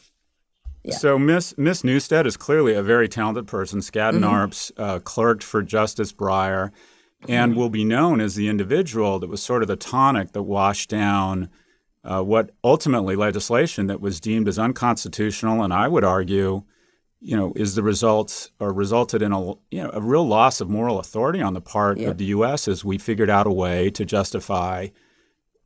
Yeah. 0.85 0.96
so 0.96 1.19
Miss 1.19 1.56
Miss 1.56 1.82
Newstead 1.82 2.26
is 2.26 2.37
clearly 2.37 2.75
a 2.75 2.82
very 2.82 3.08
talented 3.08 3.46
person. 3.46 3.81
Skadden 3.81 4.20
Mm-hmm. 4.20 4.25
Arps 4.25 4.70
uh, 4.76 4.99
clerked 5.00 5.43
for 5.43 5.62
Justice 5.62 6.12
Breyer, 6.12 6.70
and 7.29 7.52
Mm-hmm. 7.52 7.58
will 7.61 7.70
be 7.70 7.85
known 7.85 8.20
as 8.20 8.35
the 8.37 8.49
individual 8.49 9.19
that 9.19 9.29
was 9.29 9.43
sort 9.43 9.62
of 9.62 9.69
the 9.69 9.76
tonic 9.76 10.32
that 10.32 10.43
washed 10.44 10.88
down 10.90 11.49
uh, 12.05 12.23
what 12.23 12.50
ultimately 12.65 13.17
legislation 13.17 13.87
that 13.89 14.00
was 14.00 14.21
deemed 14.21 14.49
as 14.49 14.59
unconstitutional, 14.59 15.62
and 15.62 15.73
I 15.73 15.89
would 15.89 16.05
argue, 16.05 16.62
you 17.21 17.37
know, 17.37 17.53
is 17.56 17.75
the 17.75 17.83
result 17.83 18.50
or 18.61 18.73
resulted 18.73 19.23
in 19.23 19.33
a 19.33 19.41
you 19.71 19.83
know 19.83 19.91
a 19.93 20.00
real 20.00 20.27
loss 20.27 20.61
of 20.61 20.69
moral 20.71 20.99
authority 20.99 21.43
on 21.43 21.55
the 21.55 21.61
part 21.61 21.99
of 22.11 22.19
the 22.19 22.27
U.S. 22.27 22.69
as 22.69 22.85
we 22.85 22.99
figured 22.99 23.31
out 23.31 23.47
a 23.47 23.53
way 23.53 23.91
to 23.91 24.05
justify 24.05 24.89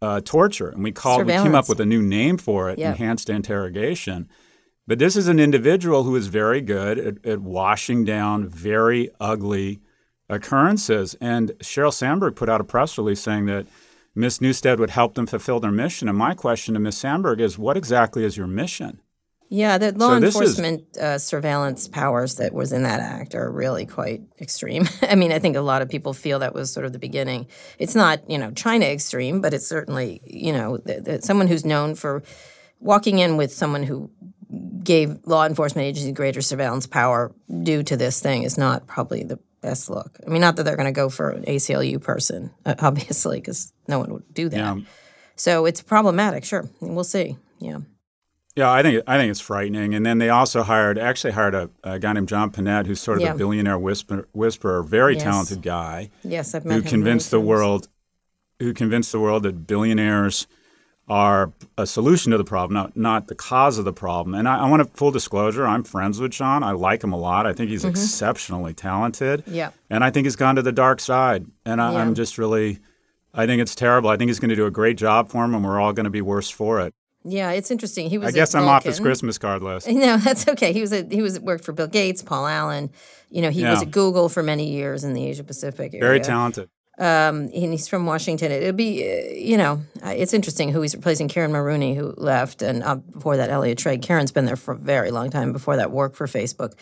uh, 0.01 0.21
torture, 0.25 0.69
and 0.69 0.83
we 0.83 0.91
called 0.93 1.27
we 1.27 1.33
came 1.45 1.55
up 1.55 1.69
with 1.69 1.81
a 1.81 1.87
new 1.87 2.03
name 2.03 2.39
for 2.39 2.71
it, 2.71 2.79
enhanced 2.91 3.29
interrogation. 3.31 4.29
But 4.87 4.99
this 4.99 5.15
is 5.15 5.29
an 5.29 5.39
individual 5.39 6.03
who 6.03 6.17
is 6.17 6.27
very 6.27 6.61
good 6.61 6.99
at, 6.99 7.25
at 7.25 7.39
washing 7.41 8.05
down 8.05 8.49
very 8.49 9.11
ugly 9.21 9.81
occurrences. 10.29 11.15
And 11.21 11.51
Sheryl 11.61 11.93
Sandberg 11.93 12.35
put 12.35 12.49
out 12.49 12.61
a 12.61 12.65
press 12.65 12.99
release 12.99 13.21
saying 13.21 13.47
that 13.47 13.67
Miss 14.15 14.41
Newstead 14.41 14.79
would 14.79 14.91
help 14.91 15.15
them 15.15 15.27
fulfill 15.27 15.61
their 15.61 15.71
mission. 15.73 16.09
And 16.09 16.19
my 16.19 16.35
question 16.35 16.75
to 16.75 16.81
Miss 16.81 16.99
Sandberg 16.99 17.41
is, 17.41 17.59
what 17.59 17.77
exactly 17.77 18.25
is 18.25 18.37
your 18.37 18.47
mission? 18.47 19.01
yeah, 19.55 19.77
the 19.77 19.93
law 19.93 20.15
So 20.15 20.21
this 20.21 20.35
is- 20.35 20.41
enforcement 20.59 20.97
uh, 20.97 21.19
surveillance 21.19 21.87
powers 21.87 22.37
that 22.37 22.55
was 22.55 22.73
in 22.73 22.85
that 22.85 23.01
act 23.01 23.35
are 23.35 23.51
really 23.53 23.85
quite 23.85 24.23
extreme. 24.41 24.89
I 25.03 25.15
mean, 25.15 25.31
I 25.31 25.39
think 25.39 25.57
a 25.57 25.61
lot 25.61 25.83
of 25.83 25.91
people 25.91 26.15
feel 26.15 26.39
that 26.39 26.55
was 26.55 26.73
sort 26.73 26.87
of 26.87 26.93
the 26.95 26.99
beginning. 26.99 27.47
It's 27.79 27.95
not, 27.95 28.31
you 28.31 28.39
know, 28.39 28.51
China 28.53 28.87
extreme, 28.87 29.43
but 29.43 29.53
it's 29.53 29.67
certainly, 29.67 30.23
you 30.25 30.55
know, 30.55 30.79
th- 30.79 31.05
th- 31.05 31.23
someone 31.23 31.49
who's 31.49 31.67
known 31.67 31.95
for 31.95 32.23
walking 32.81 33.19
in 33.19 33.37
with 33.37 33.53
someone 33.53 33.83
who 33.83 34.11
gave 34.83 35.19
law 35.27 35.45
enforcement 35.45 35.87
agencies 35.87 36.13
greater 36.15 36.41
surveillance 36.41 36.87
power 36.87 37.33
due 37.63 37.83
to 37.83 37.97
this 37.97 38.21
thing 38.21 38.43
is 38.45 38.57
not 38.59 38.87
probably 38.87 39.23
the 39.23 39.39
best 39.61 39.89
look. 39.91 40.19
I 40.27 40.31
mean, 40.31 40.41
not 40.41 40.57
that 40.57 40.63
they're 40.65 40.77
going 40.77 40.87
to 40.93 40.99
go 40.99 41.09
for 41.11 41.29
an 41.31 41.45
ACLU 41.45 42.01
person, 42.03 42.51
uh, 42.65 42.75
obviously, 42.81 43.39
because 43.39 43.72
no 43.89 43.99
one 43.99 44.13
would 44.13 44.35
do 44.35 44.49
that. 44.49 44.57
Yeah. 44.57 44.77
So 45.37 45.67
it's 45.67 45.83
problematic. 45.83 46.45
Sure, 46.45 46.69
we'll 46.81 47.05
see. 47.05 47.37
Yeah. 47.59 47.79
Yeah, 48.55 48.71
I 48.71 48.83
think 48.83 49.03
I 49.07 49.17
think 49.17 49.31
it's 49.31 49.41
frightening. 49.41 49.95
And 49.95 50.05
then 50.05 50.19
they 50.19 50.29
also 50.29 50.63
hired, 50.63 50.99
actually 50.99 51.33
hired 51.33 51.55
a, 51.55 51.71
a 51.83 51.99
guy 51.99 52.13
named 52.13 52.29
John 52.29 52.51
Pinette, 52.51 52.87
who's 52.87 53.01
sort 53.01 53.17
of 53.19 53.23
Yeah. 53.23 53.33
the 53.33 53.39
billionaire 53.39 53.79
whisper, 53.79 54.29
whisperer, 54.33 54.83
very 54.83 55.15
Yes. 55.15 55.23
talented 55.23 55.63
guy. 55.63 56.11
Yes, 56.23 56.55
I've 56.55 56.65
met 56.67 56.75
who 56.75 56.81
him 56.83 56.87
convinced 56.89 57.31
the 57.31 57.39
times. 57.39 57.47
world 57.49 57.89
who 58.61 58.75
convinced 58.75 59.11
the 59.11 59.21
world 59.21 59.43
that 59.45 59.67
billionaires 59.67 60.47
are 61.09 61.53
a 61.79 61.87
solution 61.87 62.31
to 62.31 62.39
the 62.39 62.45
problem, 62.45 62.75
not 62.75 62.95
not 62.97 63.27
the 63.29 63.35
cause 63.35 63.79
of 63.79 63.85
the 63.87 63.93
problem. 63.93 64.35
And 64.35 64.47
I, 64.47 64.59
I 64.59 64.69
want 64.71 64.83
to 64.83 64.89
full 64.97 65.11
disclosure, 65.11 65.67
I'm 65.67 65.83
friends 65.83 66.21
with 66.21 66.31
John. 66.33 66.63
I 66.63 66.73
like 66.73 67.03
him 67.03 67.13
a 67.13 67.19
lot. 67.19 67.47
I 67.47 67.55
think 67.55 67.71
he's 67.71 67.85
exceptionally 67.87 68.75
talented. 68.75 69.41
Mm-hmm. 69.47 69.55
Yeah. 69.55 69.71
And 69.91 70.05
I 70.05 70.11
think 70.11 70.27
he's 70.27 70.37
gone 70.37 70.57
to 70.57 70.63
the 70.63 70.73
dark 70.73 71.01
side. 71.01 71.47
And 71.65 71.81
I, 71.81 71.93
Yeah. 71.93 71.99
I'm 72.01 72.15
just 72.15 72.37
really 72.39 72.79
I 73.35 73.47
think 73.47 73.63
it's 73.63 73.75
terrible. 73.75 74.11
I 74.11 74.17
think 74.17 74.29
he's 74.29 74.41
going 74.41 74.51
to 74.51 74.57
do 74.57 74.67
a 74.67 74.71
great 74.71 74.97
job 74.97 75.31
for 75.31 75.45
him 75.45 75.55
and 75.55 75.65
we're 75.65 75.81
all 75.81 75.93
going 75.93 76.05
to 76.05 76.11
be 76.11 76.21
worse 76.23 76.51
for 76.51 76.81
it. 76.81 76.95
Yeah, 77.25 77.53
it's 77.53 77.71
interesting. 77.71 78.11
He 78.11 78.19
was. 78.19 78.29
I 78.29 78.33
guess 78.33 78.55
I'm 78.55 78.67
off 78.67 78.85
his 78.85 78.99
Christmas 78.99 79.39
card 79.39 79.63
list. 79.63 79.89
No, 79.93 80.17
that's 80.17 80.49
okay. 80.49 80.73
He 80.73 80.81
was 80.81 80.93
a, 80.93 81.07
he 81.09 81.23
was 81.23 81.39
worked 81.39 81.65
for 81.65 81.73
Bill 81.73 81.87
Gates, 81.87 82.23
Paul 82.23 82.47
Allen. 82.47 82.91
You 83.31 83.43
know, 83.43 83.51
he 83.51 83.65
was 83.65 83.83
at 83.83 83.91
Google 83.91 84.29
for 84.29 84.43
many 84.43 84.71
years 84.73 85.05
in 85.05 85.15
the 85.15 85.25
Asia 85.27 85.45
Pacific 85.45 85.95
area. 85.95 86.01
Very 86.05 86.21
talented. 86.21 86.69
Um, 86.99 87.51
and 87.55 87.73
he's 87.73 87.89
from 87.89 88.05
Washington. 88.05 88.53
It'll 88.53 88.73
be, 88.73 89.03
uh, 89.03 89.33
you 89.33 89.57
know, 89.57 89.83
it's 90.05 90.35
interesting 90.35 90.71
who 90.71 90.83
he's 90.83 90.95
replacing. 90.95 91.29
Caryn 91.29 91.51
Marooney, 91.51 91.97
who 91.97 92.13
left, 92.19 92.61
and 92.61 92.83
uh, 92.83 92.97
before 92.97 93.39
that, 93.39 93.49
Elliot 93.49 93.79
Schrage. 93.79 94.03
Caryn's 94.03 94.31
been 94.31 94.45
there 94.45 94.57
for 94.57 94.73
a 94.73 94.77
very 94.77 95.11
long 95.11 95.31
time. 95.31 95.53
Before 95.53 95.77
that, 95.77 95.91
worked 95.91 96.17
for 96.17 96.27
Facebook. 96.27 96.75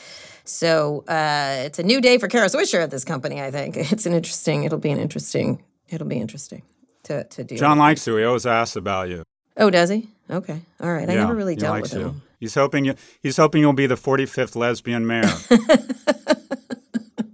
So 0.44 1.04
uh, 1.06 1.62
it's 1.64 1.78
a 1.78 1.84
new 1.84 2.00
day 2.00 2.18
for 2.18 2.26
Kara 2.26 2.48
Swisher 2.48 2.82
at 2.82 2.90
this 2.90 3.04
company. 3.04 3.40
I 3.40 3.50
think 3.50 3.76
it's 3.92 4.06
an 4.06 4.14
interesting. 4.14 4.64
It'll 4.64 4.78
be 4.78 4.90
an 4.90 4.98
interesting. 4.98 5.62
It'll 5.90 6.06
be 6.06 6.18
interesting 6.18 6.62
to 7.04 7.24
to 7.24 7.44
do. 7.44 7.56
John 7.56 7.78
likes 7.78 8.06
you. 8.06 8.16
He 8.16 8.24
always 8.24 8.46
asks 8.46 8.76
about 8.76 9.08
you. 9.08 9.24
Oh, 9.56 9.68
does 9.70 9.90
he? 9.90 10.08
Okay, 10.30 10.60
all 10.80 10.92
right. 10.92 11.08
I 11.10 11.14
never 11.14 11.34
really 11.34 11.56
dealt 11.56 11.82
with 11.82 11.92
you. 11.92 12.00
him. 12.00 12.22
He's 12.38 12.54
hoping 12.54 12.84
you. 12.84 12.94
He's 13.22 13.36
hoping 13.36 13.60
you'll 13.60 13.72
be 13.72 13.86
the 13.86 13.96
45th 13.96 14.54
lesbian 14.56 15.06
mayor. 15.06 15.24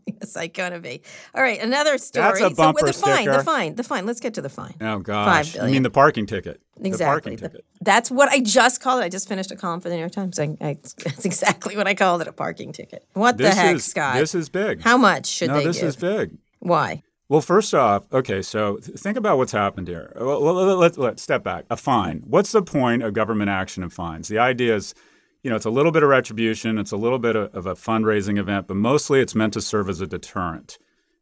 Yes, 0.08 0.36
I 0.36 0.46
gonna 0.48 0.80
be. 0.80 1.02
All 1.34 1.42
right, 1.42 1.60
another 1.62 1.98
story. 1.98 2.24
That's 2.24 2.38
a 2.40 2.42
So, 2.42 2.48
with 2.48 2.56
bumper 2.56 2.86
the 2.86 2.92
fine, 2.92 3.26
the 3.26 3.42
fine, 3.44 3.74
the 3.76 3.84
fine. 3.84 4.06
Let's 4.06 4.18
get 4.20 4.34
to 4.34 4.42
the 4.42 4.48
fine. 4.48 4.74
oh 4.80 4.98
gosh! 4.98 5.54
I 5.54 5.58
billion. 5.58 5.72
mean 5.72 5.82
the 5.84 5.90
parking 5.90 6.26
ticket. 6.26 6.60
Exactly. 6.80 6.90
The 6.90 7.04
parking 7.04 7.36
The- 7.36 7.48
ticket. 7.48 7.64
That's 7.80 8.10
what 8.10 8.28
I 8.30 8.40
just 8.40 8.80
called 8.80 9.02
it. 9.02 9.04
I 9.04 9.08
just 9.08 9.28
finished 9.28 9.50
a 9.52 9.56
column 9.56 9.80
for 9.80 9.88
the 9.88 9.94
New 9.94 10.00
York 10.00 10.12
Times. 10.12 10.38
I, 10.40 10.56
I, 10.60 10.76
that's 11.04 11.24
exactly 11.24 11.76
what 11.76 11.86
I 11.86 11.94
called 11.94 12.22
it—a 12.22 12.32
parking 12.32 12.72
ticket. 12.72 13.06
What 13.12 13.36
This 13.38 13.54
the 13.54 13.60
heck, 13.60 13.76
is 13.76 13.84
Scott? 13.84 14.16
this 14.16 14.34
is 14.34 14.48
big. 14.48 14.80
How 14.82 14.96
much 14.96 15.26
should 15.26 15.48
no, 15.48 15.54
they 15.58 15.60
No, 15.60 15.66
this 15.68 15.78
give? 15.78 15.88
is 15.88 15.96
big. 15.96 16.36
Why? 16.58 17.02
Well, 17.28 17.40
first 17.40 17.74
off, 17.74 18.04
okay, 18.12 18.40
so 18.40 18.76
think 18.78 19.16
about 19.18 19.36
what's 19.38 19.52
happened 19.52 19.88
here. 19.88 20.12
Well, 20.16 20.40
let- 20.40 20.78
let's 20.78 20.98
let's 20.98 21.22
step 21.22 21.42
back. 21.42 21.64
A 21.70 21.76
fine. 21.76 22.22
What's 22.26 22.52
the 22.52 22.62
point 22.62 23.02
of 23.02 23.14
government 23.14 23.50
action 23.50 23.82
and 23.82 23.92
fines? 23.92 24.28
The 24.28 24.38
idea 24.38 24.76
is, 24.76 24.94
you 25.42 25.50
know, 25.50 25.56
it's 25.56 25.64
a 25.66 25.70
little 25.70 25.90
bit 25.92 26.02
of 26.04 26.08
retribution, 26.08 26.78
it's 26.78 26.92
a 26.92 26.96
little 26.96 27.18
bit 27.18 27.34
of, 27.34 27.52
of 27.54 27.66
a 27.66 27.74
fundraising 27.74 28.38
event, 28.38 28.68
but 28.68 28.76
mostly 28.76 29.20
it's 29.20 29.34
meant 29.34 29.54
to 29.54 29.60
serve 29.60 29.88
as 29.88 30.00
a 30.00 30.06
deterrent. 30.06 30.78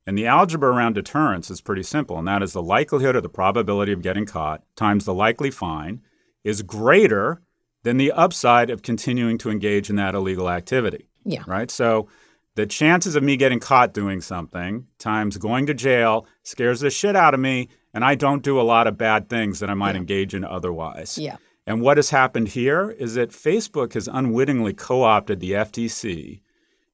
And 0.06 0.18
the 0.18 0.26
algebra 0.26 0.70
around 0.70 0.92
deterrence 0.94 1.50
is 1.50 1.62
pretty 1.62 1.82
simple, 1.82 2.18
and 2.18 2.28
that 2.28 2.42
is 2.42 2.52
the 2.52 2.62
likelihood 2.62 3.16
or 3.16 3.22
the 3.22 3.30
probability 3.30 3.92
of 3.92 4.02
getting 4.02 4.26
caught 4.26 4.62
times 4.76 5.06
the 5.06 5.14
likely 5.14 5.50
fine 5.50 6.02
is 6.42 6.60
greater 6.60 7.40
than 7.84 7.96
the 7.96 8.12
upside 8.12 8.68
of 8.68 8.82
continuing 8.82 9.38
to 9.38 9.50
engage 9.50 9.88
in 9.88 9.96
that 9.96 10.14
illegal 10.14 10.50
activity 10.50 11.08
Yeah. 11.24 11.44
right? 11.46 11.70
So 11.70 12.08
the 12.56 12.66
chances 12.66 13.16
of 13.16 13.22
me 13.22 13.36
getting 13.36 13.60
caught 13.60 13.92
doing 13.92 14.20
something 14.20 14.86
times 14.98 15.36
going 15.36 15.66
to 15.66 15.74
jail 15.74 16.26
scares 16.42 16.80
the 16.80 16.90
shit 16.90 17.16
out 17.16 17.34
of 17.34 17.40
me, 17.40 17.68
and 17.92 18.04
I 18.04 18.14
don't 18.14 18.42
do 18.42 18.60
a 18.60 18.62
lot 18.62 18.86
of 18.86 18.96
bad 18.96 19.28
things 19.28 19.60
that 19.60 19.70
I 19.70 19.74
might 19.74 19.96
engage 19.96 20.34
in 20.34 20.44
otherwise. 20.44 21.18
Yeah. 21.18 21.36
And 21.66 21.80
what 21.80 21.96
has 21.96 22.10
happened 22.10 22.48
here 22.48 22.90
is 22.90 23.14
that 23.14 23.30
Facebook 23.30 23.94
has 23.94 24.08
unwittingly 24.08 24.74
co 24.74 25.02
opted 25.02 25.40
the 25.40 25.52
FTC 25.52 26.40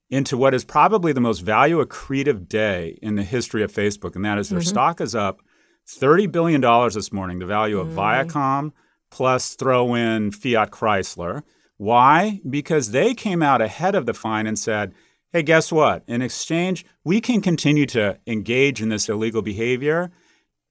into 0.08 0.36
what 0.36 0.54
is 0.54 0.64
probably 0.64 1.12
the 1.12 1.20
most 1.20 1.40
value 1.40 1.84
accretive 1.84 2.48
day 2.48 2.98
in 3.02 3.16
the 3.16 3.22
history 3.22 3.62
of 3.62 3.72
Facebook, 3.72 4.16
and 4.16 4.24
that 4.24 4.38
is 4.38 4.48
their 4.48 4.60
mm-hmm. 4.60 4.68
stock 4.68 5.00
is 5.00 5.14
up 5.14 5.40
$30 5.88 6.30
billion 6.30 6.60
this 6.90 7.12
morning, 7.12 7.38
the 7.38 7.46
value 7.46 7.78
of 7.78 7.88
mm. 7.88 7.94
Viacom 7.94 8.72
plus 9.10 9.54
throw 9.54 9.94
in 9.94 10.30
Fiat 10.30 10.70
Chrysler. 10.70 11.42
Why? 11.76 12.40
Because 12.48 12.92
they 12.92 13.14
came 13.14 13.42
out 13.42 13.60
ahead 13.60 13.94
of 13.94 14.06
the 14.06 14.14
fine 14.14 14.46
and 14.46 14.58
said, 14.58 14.94
hey, 15.32 15.42
guess 15.42 15.70
what? 15.72 16.02
In 16.06 16.22
exchange, 16.22 16.84
we 17.04 17.20
can 17.20 17.40
continue 17.40 17.86
to 17.86 18.18
engage 18.26 18.82
in 18.82 18.88
this 18.88 19.08
illegal 19.08 19.42
behavior, 19.42 20.10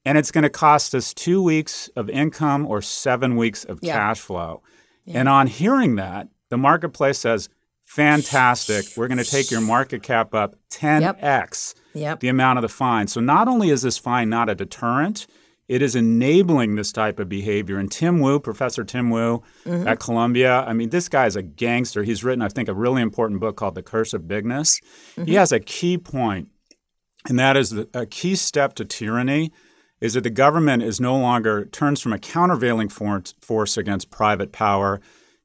and 0.04 0.16
it's 0.18 0.30
going 0.30 0.42
to 0.42 0.50
cost 0.50 0.94
us 0.94 1.12
two 1.14 1.42
weeks 1.42 1.88
of 1.96 2.08
income 2.10 2.66
or 2.66 2.80
seven 2.82 3.36
weeks 3.36 3.64
of 3.64 3.78
Yeah. 3.82 3.94
cash 3.96 4.20
flow. 4.20 4.62
And 5.12 5.28
on 5.28 5.46
hearing 5.48 5.96
that, 5.96 6.28
the 6.50 6.56
marketplace 6.58 7.18
says, 7.18 7.48
fantastic. 7.84 8.86
We're 8.96 9.08
going 9.08 9.18
to 9.18 9.24
take 9.24 9.50
your 9.50 9.60
market 9.60 10.02
cap 10.02 10.34
up 10.34 10.54
10x 10.70 11.74
Yep. 11.94 12.20
the 12.20 12.28
amount 12.28 12.58
of 12.58 12.62
the 12.62 12.68
fine. 12.68 13.08
So 13.08 13.20
not 13.20 13.48
only 13.48 13.70
is 13.70 13.82
this 13.82 13.98
fine 13.98 14.28
not 14.28 14.48
a 14.48 14.54
deterrent, 14.54 15.26
it 15.70 15.82
is 15.82 15.94
enabling 15.94 16.74
this 16.74 16.90
type 16.90 17.20
of 17.20 17.28
behavior. 17.28 17.78
And 17.78 17.88
Tim 17.90 18.18
Wu, 18.18 18.40
Professor 18.40 18.82
Tim 18.82 19.08
Wu 19.08 19.40
Mm-hmm. 19.64 19.86
at 19.86 20.00
Columbia, 20.00 20.64
I 20.66 20.72
mean, 20.72 20.90
this 20.90 21.08
guy 21.08 21.26
is 21.26 21.36
a 21.36 21.42
gangster. 21.42 22.02
He's 22.02 22.24
written, 22.24 22.42
I 22.42 22.48
think, 22.48 22.68
a 22.68 22.74
really 22.74 23.02
important 23.02 23.40
book 23.40 23.56
called 23.56 23.76
The 23.76 23.82
Curse 23.82 24.12
of 24.12 24.22
Bigness. 24.26 24.80
Mm-hmm. 24.80 25.24
He 25.26 25.34
has 25.34 25.52
a 25.52 25.60
key 25.60 25.96
point, 25.96 26.48
and 27.28 27.38
that 27.38 27.56
is 27.56 27.70
that 27.70 27.94
a 27.94 28.04
key 28.04 28.34
step 28.34 28.74
to 28.74 28.84
tyranny 28.84 29.52
is 30.00 30.14
that 30.14 30.22
the 30.22 30.30
government 30.30 30.82
is 30.82 31.00
no 31.00 31.16
longer 31.16 31.66
turns 31.66 32.00
from 32.00 32.12
a 32.12 32.18
countervailing 32.18 32.88
force 32.88 33.76
against 33.76 34.10
private 34.10 34.50
power 34.50 35.00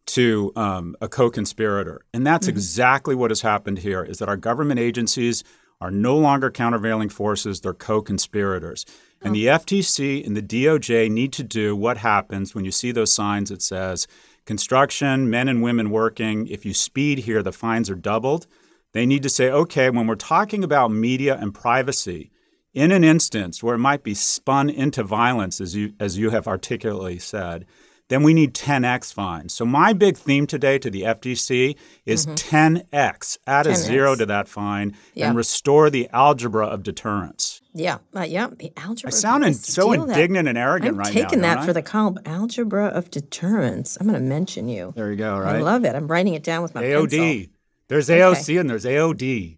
to 0.08 0.52
um, 0.56 0.96
a 1.02 1.08
co-conspirator 1.08 2.00
and 2.14 2.26
that's 2.26 2.48
exactly 2.48 3.16
what 3.16 3.32
has 3.32 3.42
happened 3.42 3.80
here 3.80 4.04
is 4.04 4.20
that 4.20 4.30
our 4.30 4.38
government 4.38 4.80
agencies 4.80 5.44
are 5.82 5.90
no 5.90 6.16
longer 6.16 6.52
countervailing 6.52 7.10
forces 7.10 7.62
they're 7.62 7.74
co-conspirators 7.74 8.86
and 9.26 9.36
the 9.36 9.50
oh. 9.50 9.58
ftc 9.58 10.26
and 10.26 10.38
the 10.38 10.42
doj 10.42 11.10
need 11.10 11.34
to 11.34 11.44
do 11.44 11.76
what 11.76 11.98
happens 11.98 12.56
when 12.56 12.66
you 12.66 12.72
see 12.72 12.92
those 12.92 13.12
signs 13.12 13.50
that 13.50 13.62
says 13.62 14.08
construction 14.46 15.30
men 15.30 15.48
and 15.48 15.62
women 15.62 15.90
working 15.90 16.48
if 16.48 16.66
you 16.66 16.74
speed 16.74 17.20
here 17.20 17.44
the 17.44 17.52
fines 17.52 17.90
are 17.90 17.96
doubled 17.96 18.48
they 18.94 19.06
need 19.06 19.24
to 19.24 19.30
say 19.30 19.50
okay 19.50 19.90
when 19.90 20.08
we're 20.08 20.16
talking 20.16 20.64
about 20.64 20.92
media 20.92 21.36
and 21.36 21.54
privacy 21.54 22.32
in 22.76 22.92
an 22.92 23.04
instance 23.04 23.64
where 23.64 23.76
it 23.76 23.80
might 23.80 24.04
be 24.04 24.14
spun 24.14 24.70
into 24.70 25.02
violence, 25.02 25.60
as 25.62 25.76
you 25.76 25.94
as 26.00 26.18
you 26.18 26.30
have 26.30 26.48
articulately 26.48 27.18
said, 27.18 27.66
then 28.10 28.22
we 28.22 28.34
need 28.36 28.54
10x 28.54 29.12
fines. 29.12 29.54
So 29.54 29.66
my 29.66 29.94
big 29.94 30.18
theme 30.18 30.46
today 30.46 30.78
to 30.80 30.92
the 30.92 31.04
FTC 31.04 31.76
is 32.06 32.28
mm-hmm. 32.28 32.78
10x. 32.94 33.38
Add 33.48 33.66
a 33.66 33.72
10x. 33.72 33.76
zero 33.76 34.16
to 34.16 34.26
that 34.28 34.48
fine 34.48 34.96
Yeah. 35.16 35.30
and 35.30 35.38
restore 35.38 35.90
the 35.90 36.08
algebra 36.12 36.68
of 36.68 36.84
deterrence. 36.84 37.62
Yeah. 37.78 37.98
Uh, 38.16 38.22
yeah. 38.22 38.48
The 38.58 38.72
algebra. 38.78 39.10
I 39.10 39.12
sound 39.12 39.44
in- 39.44 39.54
so 39.54 39.92
steal 39.92 40.06
that. 40.06 40.18
indignant 40.18 40.48
and 40.48 40.58
arrogant 40.58 40.94
I'm 40.94 40.98
right 40.98 41.14
now, 41.14 41.22
taking 41.22 41.42
that 41.42 41.66
for 41.66 41.74
the 41.74 41.82
column. 41.82 42.18
Algebra 42.26 42.86
of 42.88 43.12
deterrence. 43.12 43.98
I'm 44.00 44.08
going 44.08 44.18
to 44.20 44.26
mention 44.26 44.70
you. 44.70 44.94
There 44.96 45.12
you 45.12 45.18
go, 45.18 45.38
Right. 45.38 45.58
I 45.58 45.60
love 45.60 45.84
it. 45.86 45.94
I'm 45.94 46.08
writing 46.08 46.34
it 46.36 46.44
down 46.44 46.64
with 46.64 46.74
my 46.74 46.82
AOD. 46.84 47.10
pencil. 47.12 47.52
There's 47.90 48.10
AOC 48.10 48.60
and 48.60 48.70
there's 48.70 48.86
AOD. 48.86 49.58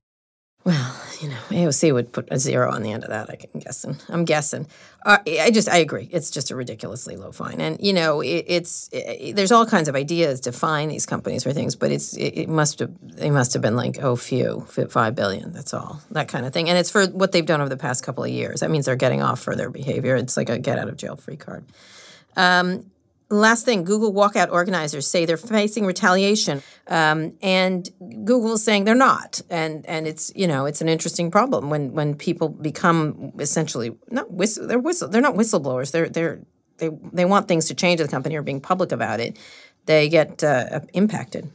Well, 0.65 1.01
you 1.21 1.29
know, 1.29 1.36
AOC 1.50 1.93
would 1.93 2.12
put 2.12 2.27
a 2.31 2.38
zero 2.38 2.71
on 2.71 2.83
the 2.83 2.91
end 2.91 3.03
of 3.03 3.09
that. 3.09 3.29
I 3.29 3.36
can 3.36 3.59
guessing. 3.59 3.97
I'm 4.09 4.25
guessing. 4.25 4.67
Uh, 5.05 5.17
I 5.25 5.51
just, 5.51 5.69
I 5.69 5.77
agree. 5.77 6.09
It's 6.12 6.29
just 6.29 6.51
a 6.51 6.55
ridiculously 6.55 7.15
low 7.15 7.31
fine, 7.31 7.62
and 7.62 7.79
you 7.79 7.93
know, 7.93 8.21
it, 8.21 8.45
it's 8.47 8.89
it, 8.91 9.36
there's 9.36 9.51
all 9.51 9.65
kinds 9.65 9.88
of 9.88 9.95
ideas 9.95 10.41
to 10.41 10.51
fine 10.51 10.89
these 10.89 11.05
companies 11.05 11.43
for 11.43 11.53
things, 11.53 11.75
but 11.75 11.91
it's 11.91 12.15
it, 12.17 12.33
it 12.38 12.50
must 12.50 12.79
have 12.79 12.91
they 13.01 13.29
must 13.29 13.53
have 13.53 13.62
been 13.62 13.75
like 13.75 14.03
oh 14.03 14.15
few 14.15 14.65
five 14.89 15.15
billion. 15.15 15.53
That's 15.53 15.74
all 15.74 16.01
that 16.12 16.27
kind 16.27 16.45
of 16.45 16.53
thing, 16.53 16.69
and 16.69 16.77
it's 16.77 16.91
for 16.91 17.05
what 17.07 17.31
they've 17.31 17.45
done 17.45 17.62
over 17.62 17.69
the 17.69 17.77
past 17.77 18.03
couple 18.03 18.24
of 18.24 18.29
years. 18.29 18.59
That 18.59 18.71
means 18.71 18.86
they're 18.86 18.95
getting 18.95 19.21
off 19.21 19.39
for 19.39 19.55
their 19.55 19.69
behavior. 19.69 20.15
It's 20.15 20.36
like 20.36 20.50
a 20.50 20.57
get 20.57 20.79
out 20.79 20.89
of 20.89 20.97
jail 20.97 21.15
free 21.15 21.38
card. 21.38 21.63
Last 23.29 23.65
thing, 23.65 23.84
Google 23.84 24.13
walkout 24.13 24.51
organizers 24.51 25.05
say 25.05 25.25
they're 25.25 25.36
facing 25.36 25.86
retaliation, 25.86 26.63
um, 26.88 27.34
and 27.41 27.89
Google 28.00 28.53
is 28.53 28.63
saying 28.63 28.86
they're 28.86 28.96
not, 28.96 29.41
and 29.50 29.86
and 29.86 30.07
it's 30.07 30.31
you 30.34 30.48
know 30.48 30.65
it's 30.65 30.79
an 30.79 30.88
interesting 30.88 31.29
problem 31.29 31.69
when 31.69 31.91
when 31.91 32.15
people 32.15 32.48
become 32.48 33.34
essentially 33.38 33.98
not 34.10 34.31
whistle 34.31 34.65
they're 34.65 34.79
whistle 34.79 35.10
they're 35.10 35.22
not 35.22 35.36
whistleblowers 35.36 35.91
they're 35.91 36.07
they're 36.07 36.39
they 36.77 36.89
they 37.12 37.25
want 37.25 37.48
things 37.48 37.65
to 37.65 37.75
change 37.75 38.00
at 38.00 38.07
the 38.07 38.12
company 38.12 38.36
or 38.36 38.41
being 38.41 38.62
public 38.62 38.91
about 38.91 39.19
it, 39.19 39.38
they 39.86 40.10
get 40.10 40.43
uh, 40.43 40.79
impacted. 40.93 41.50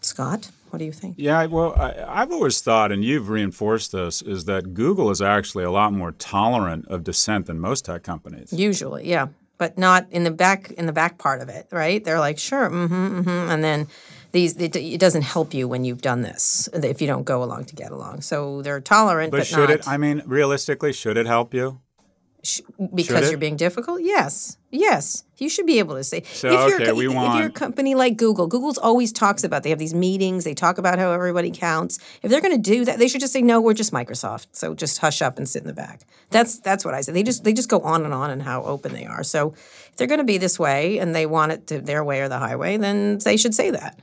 Scott, 0.00 0.50
what 0.70 0.78
do 0.78 0.84
you 0.84 0.92
think? 0.92 1.14
Yeah, 1.16 1.46
well, 1.46 1.72
I, 1.74 2.20
I've 2.22 2.32
always 2.32 2.60
thought, 2.60 2.92
and 2.92 3.04
you've 3.04 3.28
reinforced 3.28 3.92
this, 3.92 4.20
is 4.20 4.44
that 4.44 4.74
Google 4.74 5.10
is 5.10 5.22
actually 5.22 5.64
a 5.64 5.70
lot 5.70 5.92
more 5.92 6.12
tolerant 6.12 6.86
of 6.88 7.04
dissent 7.04 7.46
than 7.46 7.58
most 7.58 7.86
tech 7.86 8.02
companies. 8.02 8.52
Usually, 8.52 9.08
yeah, 9.08 9.28
but 9.58 9.78
not 9.78 10.06
in 10.10 10.24
the 10.24 10.30
back 10.30 10.70
in 10.72 10.86
the 10.86 10.92
back 10.92 11.18
part 11.18 11.40
of 11.40 11.48
it, 11.48 11.68
right? 11.70 12.02
They're 12.04 12.18
like, 12.18 12.38
sure, 12.38 12.68
mm-hmm, 12.68 13.20
mm-hmm, 13.20 13.28
and 13.28 13.62
then 13.62 13.88
these 14.32 14.56
it, 14.56 14.74
it 14.76 15.00
doesn't 15.00 15.22
help 15.22 15.54
you 15.54 15.68
when 15.68 15.84
you've 15.84 16.02
done 16.02 16.22
this 16.22 16.68
if 16.72 17.00
you 17.00 17.06
don't 17.06 17.24
go 17.24 17.42
along 17.42 17.66
to 17.66 17.76
get 17.76 17.92
along. 17.92 18.22
So 18.22 18.62
they're 18.62 18.80
tolerant, 18.80 19.30
but, 19.30 19.38
But 19.38 19.46
should 19.46 19.68
not 19.68 19.70
it? 19.70 19.88
I 19.88 19.96
mean, 19.96 20.22
realistically, 20.26 20.92
should 20.92 21.16
it 21.16 21.26
help 21.26 21.54
you? 21.54 21.80
Sh- 22.44 22.60
because 22.94 23.30
you're 23.30 23.38
being 23.38 23.56
difficult. 23.56 24.02
Yes, 24.02 24.56
yes, 24.70 25.24
you 25.38 25.48
should 25.48 25.66
be 25.66 25.78
able 25.78 25.96
to 25.96 26.04
say. 26.04 26.22
So, 26.22 26.48
if 26.48 26.68
you're, 26.68 26.82
okay, 26.82 26.92
we 26.92 27.06
if 27.06 27.12
you're 27.12 27.46
a 27.46 27.50
company 27.50 27.94
like 27.94 28.16
Google, 28.16 28.46
Google's 28.46 28.78
always 28.78 29.12
talks 29.12 29.44
about 29.44 29.62
they 29.62 29.70
have 29.70 29.78
these 29.78 29.94
meetings. 29.94 30.44
They 30.44 30.54
talk 30.54 30.78
about 30.78 30.98
how 30.98 31.12
everybody 31.12 31.50
counts. 31.50 31.98
If 32.22 32.30
they're 32.30 32.40
going 32.40 32.54
to 32.54 32.70
do 32.70 32.84
that, 32.84 32.98
they 32.98 33.08
should 33.08 33.20
just 33.20 33.32
say 33.32 33.42
no. 33.42 33.60
We're 33.60 33.74
just 33.74 33.92
Microsoft, 33.92 34.48
so 34.52 34.74
just 34.74 34.98
hush 34.98 35.22
up 35.22 35.38
and 35.38 35.48
sit 35.48 35.62
in 35.62 35.66
the 35.66 35.74
back. 35.74 36.02
That's 36.30 36.58
that's 36.58 36.84
what 36.84 36.94
I 36.94 37.00
say. 37.00 37.12
They 37.12 37.22
just 37.22 37.44
they 37.44 37.52
just 37.52 37.68
go 37.68 37.80
on 37.80 38.04
and 38.04 38.14
on 38.14 38.30
and 38.30 38.42
how 38.42 38.62
open 38.62 38.92
they 38.92 39.06
are. 39.06 39.24
So 39.24 39.52
if 39.54 39.96
they're 39.96 40.06
going 40.06 40.18
to 40.18 40.24
be 40.24 40.38
this 40.38 40.58
way 40.58 40.98
and 40.98 41.14
they 41.14 41.26
want 41.26 41.52
it 41.52 41.66
to 41.68 41.80
their 41.80 42.04
way 42.04 42.20
or 42.20 42.28
the 42.28 42.38
highway, 42.38 42.76
then 42.76 43.18
they 43.18 43.36
should 43.36 43.54
say 43.54 43.70
that. 43.70 43.98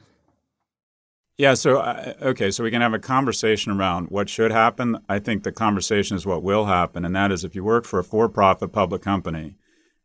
Yeah. 1.38 1.54
So, 1.56 1.80
uh, 1.80 2.14
okay, 2.22 2.52
so 2.52 2.64
we 2.64 2.72
can 2.72 2.82
have 2.82 2.94
a 2.94 3.00
conversation 3.00 3.72
around 3.72 4.08
what 4.10 4.30
should 4.30 4.52
happen. 4.52 4.98
I 5.10 5.20
think 5.20 5.44
the 5.44 5.52
conversation 5.52 6.16
is 6.16 6.26
what 6.26 6.44
will 6.44 6.66
happen, 6.66 7.06
and 7.06 7.16
that 7.16 7.32
is 7.32 7.44
if 7.44 7.56
you 7.56 7.64
work 7.64 7.86
for 7.86 8.00
a 8.00 8.04
for-profit 8.04 8.72
public 8.72 9.02
company 9.02 9.56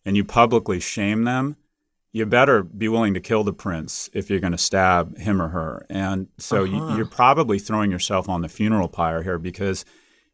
and 0.05 0.17
you 0.17 0.25
publicly 0.25 0.81
shame 0.81 1.25
them, 1.25 1.57
you 2.13 2.25
better 2.25 2.63
be 2.63 2.89
willing 2.89 3.13
to 3.13 3.21
kill 3.21 3.45
the 3.45 3.53
prince 3.53 4.09
if 4.15 4.31
you're 4.31 4.41
going 4.41 4.53
to 4.53 4.59
stab 4.59 5.19
him 5.19 5.43
or 5.43 5.49
her. 5.49 5.85
And 5.91 6.29
so 6.39 6.65
you, 6.65 6.97
you're 6.97 7.05
probably 7.05 7.59
throwing 7.59 7.91
yourself 7.91 8.27
on 8.27 8.41
the 8.41 8.49
funeral 8.49 8.89
pyre 8.89 9.23
here 9.23 9.39
because 9.39 9.85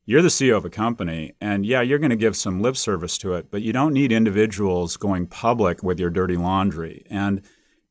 you're 0.04 0.22
the 0.22 0.28
CEO 0.28 0.56
of 0.56 0.64
a 0.64 0.70
company, 0.70 1.32
and 1.40 1.66
yeah, 1.66 1.80
you're 1.80 1.98
going 1.98 2.10
to 2.10 2.16
give 2.16 2.36
some 2.36 2.62
lip 2.62 2.76
service 2.76 3.18
to 3.18 3.34
it, 3.34 3.50
but 3.50 3.62
you 3.62 3.72
don't 3.72 3.92
need 3.92 4.12
individuals 4.12 4.96
going 4.96 5.26
public 5.26 5.82
with 5.82 5.98
your 5.98 6.10
dirty 6.10 6.36
laundry. 6.36 7.04
And 7.10 7.42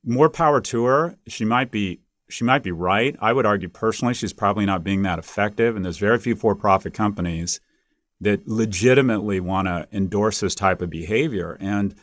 more 0.03 0.29
power 0.29 0.61
to 0.61 0.85
her. 0.85 1.17
She 1.27 1.45
might 1.45 1.71
be 1.71 1.99
she 2.31 2.43
might 2.43 2.63
be 2.63 2.71
right. 2.71 3.15
I 3.21 3.33
would 3.33 3.45
argue 3.45 3.69
personally 3.69 4.13
she's 4.13 4.33
probably 4.33 4.65
not 4.65 4.83
being 4.83 5.03
that 5.03 5.19
effective, 5.19 5.75
and 5.75 5.85
there's 5.85 5.97
very 5.97 6.17
few 6.17 6.35
for-profit 6.35 6.93
companies 6.93 7.59
that 8.19 8.47
legitimately 8.47 9.39
want 9.39 9.67
to 9.67 9.87
endorse 9.91 10.39
this 10.39 10.55
type 10.55 10.81
of 10.81 10.89
behavior. 10.89 11.57
And 11.59 11.95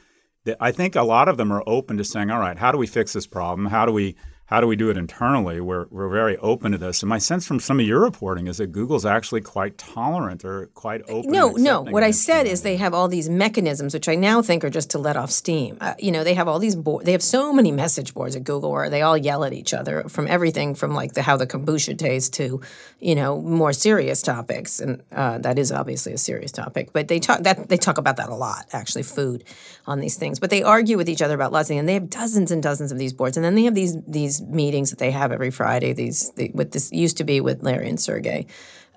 I 0.60 0.72
think 0.72 0.96
a 0.96 1.02
lot 1.02 1.28
of 1.28 1.36
them 1.36 1.52
are 1.52 1.62
open 1.66 1.96
to 1.98 2.04
saying, 2.04 2.30
"All 2.30 2.40
right, 2.40 2.58
how 2.58 2.72
do 2.72 2.78
we 2.78 2.86
fix 2.86 3.12
this 3.12 3.26
problem? 3.26 3.66
How 3.66 3.86
do 3.86 3.92
we 3.92 4.16
how 4.48 4.62
do 4.62 4.66
we 4.66 4.76
do 4.76 4.88
it 4.88 4.96
internally? 4.96 5.60
We're, 5.60 5.88
we're 5.90 6.08
very 6.08 6.38
open 6.38 6.72
to 6.72 6.78
this. 6.78 7.02
And 7.02 7.08
my 7.10 7.18
sense 7.18 7.46
from 7.46 7.60
some 7.60 7.78
of 7.80 7.86
your 7.86 8.00
reporting 8.00 8.46
is 8.46 8.56
that 8.56 8.72
Google's 8.72 9.04
actually 9.04 9.42
quite 9.42 9.76
tolerant 9.76 10.42
or 10.42 10.68
quite 10.68 11.02
open. 11.06 11.30
No, 11.30 11.50
no. 11.50 11.82
What 11.82 12.02
I 12.02 12.12
said 12.12 12.46
is 12.46 12.62
they 12.62 12.78
have 12.78 12.94
all 12.94 13.08
these 13.08 13.28
mechanisms, 13.28 13.92
which 13.92 14.08
I 14.08 14.14
now 14.14 14.40
think 14.40 14.64
are 14.64 14.70
just 14.70 14.88
to 14.92 14.98
let 14.98 15.18
off 15.18 15.30
steam. 15.30 15.76
Uh, 15.82 15.92
you 15.98 16.10
know, 16.10 16.24
they 16.24 16.32
have 16.32 16.48
all 16.48 16.58
these 16.58 16.76
boards. 16.76 17.04
They 17.04 17.12
have 17.12 17.22
so 17.22 17.52
many 17.52 17.70
message 17.72 18.14
boards 18.14 18.36
at 18.36 18.44
Google 18.44 18.72
where 18.72 18.88
they 18.88 19.02
all 19.02 19.18
yell 19.18 19.44
at 19.44 19.52
each 19.52 19.74
other 19.74 20.04
from 20.08 20.26
everything 20.26 20.74
from 20.74 20.94
like 20.94 21.12
the 21.12 21.20
how 21.20 21.36
the 21.36 21.46
kombucha 21.46 21.98
tastes 21.98 22.30
to, 22.38 22.62
you 23.00 23.14
know, 23.14 23.42
more 23.42 23.74
serious 23.74 24.22
topics. 24.22 24.80
And 24.80 25.02
uh, 25.12 25.36
that 25.40 25.58
is 25.58 25.70
obviously 25.70 26.14
a 26.14 26.18
serious 26.18 26.52
topic. 26.52 26.94
But 26.94 27.08
they 27.08 27.20
talk 27.20 27.42
that 27.42 27.68
they 27.68 27.76
talk 27.76 27.98
about 27.98 28.16
that 28.16 28.30
a 28.30 28.34
lot, 28.34 28.64
actually, 28.72 29.02
food 29.02 29.44
on 29.86 30.00
these 30.00 30.16
things. 30.16 30.40
But 30.40 30.48
they 30.48 30.62
argue 30.62 30.96
with 30.96 31.10
each 31.10 31.20
other 31.20 31.34
about 31.34 31.52
lots 31.52 31.66
of 31.66 31.68
things. 31.68 31.80
And 31.80 31.88
they 31.90 31.94
have 31.94 32.08
dozens 32.08 32.50
and 32.50 32.62
dozens 32.62 32.92
of 32.92 32.96
these 32.96 33.12
boards. 33.12 33.36
And 33.36 33.44
then 33.44 33.54
they 33.54 33.64
have 33.64 33.74
these 33.74 33.94
these 34.06 34.37
meetings 34.42 34.90
that 34.90 34.98
they 34.98 35.10
have 35.10 35.32
every 35.32 35.50
Friday. 35.50 35.92
These 35.92 36.32
the, 36.32 36.50
with 36.54 36.72
this 36.72 36.92
used 36.92 37.18
to 37.18 37.24
be 37.24 37.40
with 37.40 37.62
Larry 37.62 37.88
and 37.88 38.00
Sergey, 38.00 38.46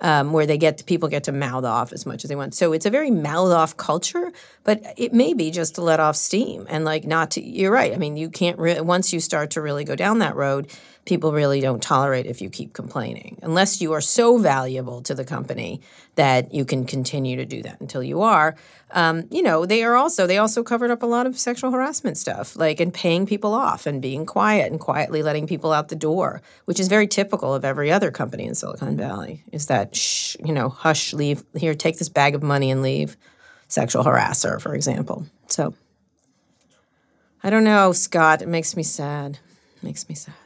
um, 0.02 0.34
where 0.34 0.46
they 0.46 0.58
get 0.58 0.86
people 0.86 1.10
get 1.10 1.26
to 1.26 1.32
mouth 1.32 1.64
off 1.64 1.94
as 1.94 2.06
much 2.06 2.24
as 2.24 2.30
they 2.30 2.36
want. 2.36 2.54
So 2.54 2.74
it's 2.74 2.86
a 2.86 2.90
very 2.90 3.12
mouth 3.12 3.52
off 3.52 3.78
culture, 3.78 4.32
but 4.64 4.82
it 4.98 5.14
may 5.14 5.34
be 5.34 5.52
just 5.52 5.76
to 5.76 5.82
let 5.82 6.00
off 6.00 6.16
steam 6.16 6.66
and 6.70 6.86
like 6.86 7.06
not 7.06 7.32
to. 7.32 7.42
You're 7.44 7.72
right. 7.72 7.94
I 7.94 7.98
mean, 7.98 8.18
you 8.18 8.30
can't 8.30 8.60
re- 8.60 8.82
once 8.82 9.14
you 9.14 9.20
start 9.20 9.52
to 9.52 9.62
really 9.62 9.84
go 9.84 9.96
down 9.96 10.20
that 10.20 10.36
road 10.36 10.68
people 11.06 11.32
really 11.32 11.62
don't 11.62 11.82
tolerate 11.82 12.26
if 12.26 12.42
you 12.42 12.50
keep 12.50 12.74
complaining 12.74 13.40
unless 13.42 13.82
you 13.82 13.94
are 13.94 14.02
so 14.02 14.38
valuable 14.38 15.02
to 15.02 15.16
the 15.16 15.26
company 15.26 15.82
that 16.16 16.54
you 16.54 16.64
can 16.64 16.86
continue 16.86 17.38
to 17.38 17.46
do 17.46 17.62
that 17.64 17.80
until 17.82 18.04
you 18.04 18.22
are. 18.22 18.56
Um, 18.92 19.24
you 19.32 19.42
know 19.42 19.66
they 19.66 19.84
are 19.84 19.96
also 19.96 20.28
they 20.28 20.38
also 20.38 20.64
covered 20.64 20.92
up 20.92 21.02
a 21.02 21.06
lot 21.06 21.26
of 21.26 21.40
sexual 21.40 21.72
harassment 21.72 22.18
stuff 22.18 22.58
like 22.58 22.80
and 22.82 22.94
paying 22.94 23.26
people 23.26 23.54
off 23.54 23.86
and 23.86 24.02
being 24.02 24.26
quiet 24.26 24.70
and 24.70 24.82
quietly 24.82 25.24
letting 25.24 25.48
people 25.48 25.72
out 25.72 25.88
the 25.88 25.96
door 25.96 26.42
which 26.66 26.78
is 26.78 26.90
very 26.90 27.08
typical 27.08 27.54
of 27.56 27.64
every 27.64 27.90
other 27.90 28.12
company 28.12 28.46
in 28.46 28.54
silicon 28.54 28.98
valley 28.98 29.44
is 29.54 29.68
that 29.68 29.96
shh, 29.96 30.36
you 30.44 30.54
know 30.54 30.68
hush 30.68 31.14
leave 31.14 31.42
here 31.56 31.74
take 31.74 32.00
this 32.00 32.10
bag 32.10 32.36
of 32.36 32.44
money 32.44 32.70
and 32.70 32.82
leave. 32.82 33.16
Sexual 33.70 34.04
harasser 34.04 34.60
for 34.60 34.76
example. 34.76 35.26
So 35.48 35.74
i 37.44 37.50
don't 37.50 37.64
know 37.64 37.94
scott 37.94 38.42
it 38.42 38.50
makes 38.50 38.76
me 38.76 38.84
sad. 38.84 39.40
It 39.78 39.84
makes 39.84 40.10
me 40.10 40.16
sad 40.16 40.41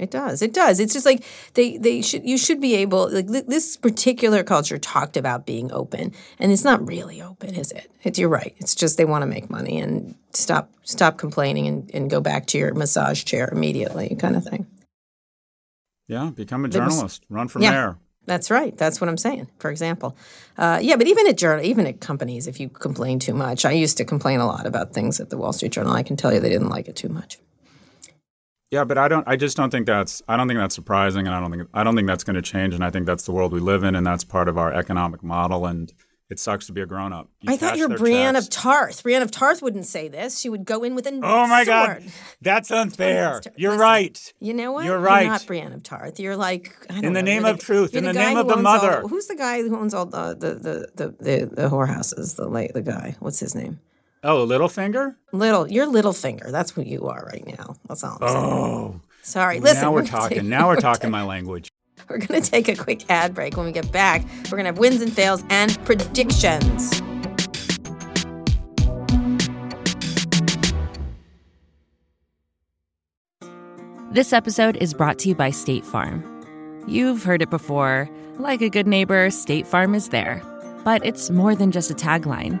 it 0.00 0.10
does. 0.10 0.40
It 0.40 0.54
does. 0.54 0.80
It's 0.80 0.92
just 0.92 1.06
like 1.06 1.22
they 1.54 1.76
they 1.76 2.00
should 2.02 2.24
you 2.24 2.38
should 2.38 2.60
be 2.60 2.74
able 2.76 3.12
like 3.12 3.26
this 3.26 3.76
particular 3.76 4.42
culture 4.42 4.78
talked 4.78 5.16
about 5.16 5.46
being 5.46 5.70
open 5.72 6.12
and 6.38 6.50
it's 6.50 6.64
not 6.64 6.86
really 6.86 7.20
open, 7.20 7.54
is 7.54 7.70
it? 7.72 7.90
It's 8.02 8.18
you're 8.18 8.30
right. 8.30 8.54
It's 8.58 8.74
just 8.74 8.96
they 8.96 9.04
want 9.04 9.22
to 9.22 9.26
make 9.26 9.50
money 9.50 9.78
and 9.78 10.14
stop 10.32 10.70
stop 10.82 11.18
complaining 11.18 11.66
and, 11.66 11.90
and 11.92 12.10
go 12.10 12.20
back 12.20 12.46
to 12.46 12.58
your 12.58 12.72
massage 12.74 13.24
chair 13.24 13.48
immediately 13.52 14.16
kind 14.18 14.36
of 14.36 14.44
thing. 14.44 14.66
Yeah, 16.08 16.30
become 16.30 16.64
a 16.64 16.68
journalist. 16.68 17.24
Run 17.28 17.48
for 17.48 17.60
yeah, 17.60 17.70
mayor. 17.70 17.98
That's 18.24 18.50
right. 18.50 18.76
That's 18.76 19.00
what 19.00 19.08
I'm 19.08 19.18
saying. 19.18 19.48
For 19.58 19.70
example, 19.70 20.16
uh, 20.56 20.78
yeah, 20.82 20.96
but 20.96 21.06
even 21.06 21.26
at 21.26 21.36
journal, 21.36 21.64
even 21.64 21.86
at 21.86 22.00
companies, 22.00 22.46
if 22.46 22.58
you 22.58 22.68
complain 22.68 23.18
too 23.18 23.34
much, 23.34 23.64
I 23.64 23.72
used 23.72 23.96
to 23.98 24.04
complain 24.04 24.40
a 24.40 24.46
lot 24.46 24.66
about 24.66 24.92
things 24.92 25.20
at 25.20 25.30
the 25.30 25.36
Wall 25.36 25.52
Street 25.52 25.72
Journal. 25.72 25.92
I 25.92 26.02
can 26.02 26.16
tell 26.16 26.32
you 26.32 26.40
they 26.40 26.48
didn't 26.48 26.68
like 26.68 26.88
it 26.88 26.96
too 26.96 27.08
much. 27.08 27.38
Yeah, 28.70 28.84
but 28.84 28.98
I 28.98 29.08
don't. 29.08 29.26
I 29.26 29.36
just 29.36 29.56
don't 29.56 29.70
think 29.70 29.86
that's. 29.86 30.22
I 30.28 30.36
don't 30.36 30.46
think 30.46 30.58
that's 30.58 30.74
surprising, 30.74 31.26
and 31.26 31.34
I 31.34 31.40
don't 31.40 31.50
think. 31.50 31.68
I 31.74 31.82
don't 31.82 31.96
think 31.96 32.06
that's 32.06 32.22
going 32.24 32.36
to 32.36 32.42
change. 32.42 32.74
And 32.74 32.84
I 32.84 32.90
think 32.90 33.06
that's 33.06 33.24
the 33.24 33.32
world 33.32 33.52
we 33.52 33.60
live 33.60 33.82
in, 33.82 33.96
and 33.96 34.06
that's 34.06 34.22
part 34.22 34.48
of 34.48 34.56
our 34.56 34.72
economic 34.72 35.24
model. 35.24 35.66
And 35.66 35.92
it 36.30 36.38
sucks 36.38 36.66
to 36.66 36.72
be 36.72 36.80
a 36.80 36.86
grown 36.86 37.12
up. 37.12 37.28
I 37.48 37.56
thought 37.56 37.76
you're 37.76 37.88
Brienne 37.88 38.34
checks. 38.34 38.46
of 38.46 38.52
Tarth. 38.52 39.02
Brienne 39.02 39.22
of 39.22 39.32
Tarth 39.32 39.60
wouldn't 39.60 39.86
say 39.86 40.06
this. 40.06 40.38
She 40.38 40.48
would 40.48 40.64
go 40.64 40.84
in 40.84 40.94
with 40.94 41.04
a 41.08 41.10
Oh 41.10 41.48
my 41.48 41.64
sword. 41.64 41.66
God, 41.66 42.04
that's 42.40 42.70
unfair. 42.70 43.42
You're 43.56 43.72
Listen, 43.72 43.80
right. 43.80 44.34
You 44.38 44.54
know 44.54 44.70
what? 44.70 44.84
You're 44.84 45.00
right. 45.00 45.22
You're 45.22 45.32
not 45.32 45.46
Brienne 45.48 45.72
of 45.72 45.82
Tarth. 45.82 46.20
You're 46.20 46.36
like 46.36 46.76
in 46.88 47.00
the 47.00 47.10
know, 47.10 47.20
name 47.22 47.44
of 47.44 47.58
the, 47.58 47.64
truth, 47.64 47.96
in 47.96 48.04
the, 48.04 48.12
the 48.12 48.20
name 48.20 48.36
of 48.36 48.46
the 48.46 48.56
mother. 48.56 49.02
All, 49.02 49.08
who's 49.08 49.26
the 49.26 49.34
guy 49.34 49.62
who 49.62 49.76
owns 49.76 49.94
all 49.94 50.06
the 50.06 50.36
the 50.38 50.54
the 50.54 50.88
the, 50.94 51.08
the, 51.18 51.46
the 51.46 51.68
whorehouses? 51.68 52.36
The 52.36 52.48
late 52.48 52.72
the 52.74 52.82
guy. 52.82 53.16
What's 53.18 53.40
his 53.40 53.56
name? 53.56 53.80
Oh, 54.22 54.46
Littlefinger. 54.46 55.16
Little, 55.32 55.66
you're 55.66 55.86
Littlefinger. 55.86 56.50
That's 56.50 56.72
who 56.72 56.82
you 56.82 57.06
are 57.06 57.24
right 57.32 57.46
now. 57.46 57.74
That's 57.88 58.04
all. 58.04 58.18
I'm 58.20 58.28
oh. 58.28 58.88
Saying. 58.88 59.00
Sorry. 59.22 59.60
Listen. 59.60 59.82
Now 59.82 59.92
we're, 59.92 60.02
we're 60.02 60.06
talking. 60.06 60.38
Take, 60.38 60.46
now 60.46 60.68
we're, 60.68 60.74
we're 60.74 60.80
talking 60.80 61.10
my 61.10 61.22
language. 61.22 61.70
We're 62.08 62.18
going 62.18 62.42
to 62.42 62.50
take 62.50 62.68
a 62.68 62.76
quick 62.76 63.10
ad 63.10 63.34
break. 63.34 63.56
When 63.56 63.64
we 63.64 63.72
get 63.72 63.90
back, 63.90 64.22
we're 64.44 64.58
going 64.58 64.64
to 64.64 64.70
have 64.70 64.78
wins 64.78 65.00
and 65.00 65.12
fails 65.12 65.42
and 65.48 65.82
predictions. 65.86 67.00
This 74.12 74.32
episode 74.32 74.76
is 74.78 74.92
brought 74.92 75.18
to 75.20 75.28
you 75.28 75.34
by 75.34 75.50
State 75.50 75.84
Farm. 75.84 76.24
You've 76.86 77.22
heard 77.22 77.40
it 77.40 77.48
before. 77.48 78.10
Like 78.38 78.60
a 78.60 78.68
good 78.68 78.86
neighbor, 78.86 79.30
State 79.30 79.66
Farm 79.66 79.94
is 79.94 80.08
there. 80.08 80.42
But 80.84 81.06
it's 81.06 81.30
more 81.30 81.54
than 81.54 81.70
just 81.70 81.90
a 81.90 81.94
tagline. 81.94 82.60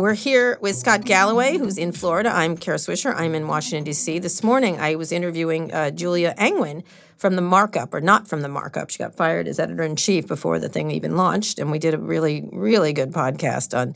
We're 0.00 0.14
here 0.14 0.56
with 0.62 0.76
Scott 0.76 1.04
Galloway, 1.04 1.58
who's 1.58 1.76
in 1.76 1.92
Florida. 1.92 2.30
I'm 2.30 2.56
Kara 2.56 2.78
Swisher. 2.78 3.14
I'm 3.14 3.34
in 3.34 3.46
Washington, 3.46 3.84
D.C. 3.84 4.18
This 4.18 4.42
morning, 4.42 4.80
I 4.80 4.94
was 4.94 5.12
interviewing 5.12 5.70
uh, 5.74 5.90
Julia 5.90 6.34
Angwin 6.38 6.84
from 7.18 7.36
the 7.36 7.42
markup, 7.42 7.92
or 7.92 8.00
not 8.00 8.26
from 8.26 8.40
the 8.40 8.48
markup. 8.48 8.88
She 8.88 8.96
got 8.96 9.14
fired 9.14 9.46
as 9.46 9.60
editor 9.60 9.82
in 9.82 9.96
chief 9.96 10.26
before 10.26 10.58
the 10.58 10.70
thing 10.70 10.90
even 10.90 11.18
launched. 11.18 11.58
And 11.58 11.70
we 11.70 11.78
did 11.78 11.92
a 11.92 11.98
really, 11.98 12.48
really 12.50 12.94
good 12.94 13.12
podcast 13.12 13.78
on 13.78 13.94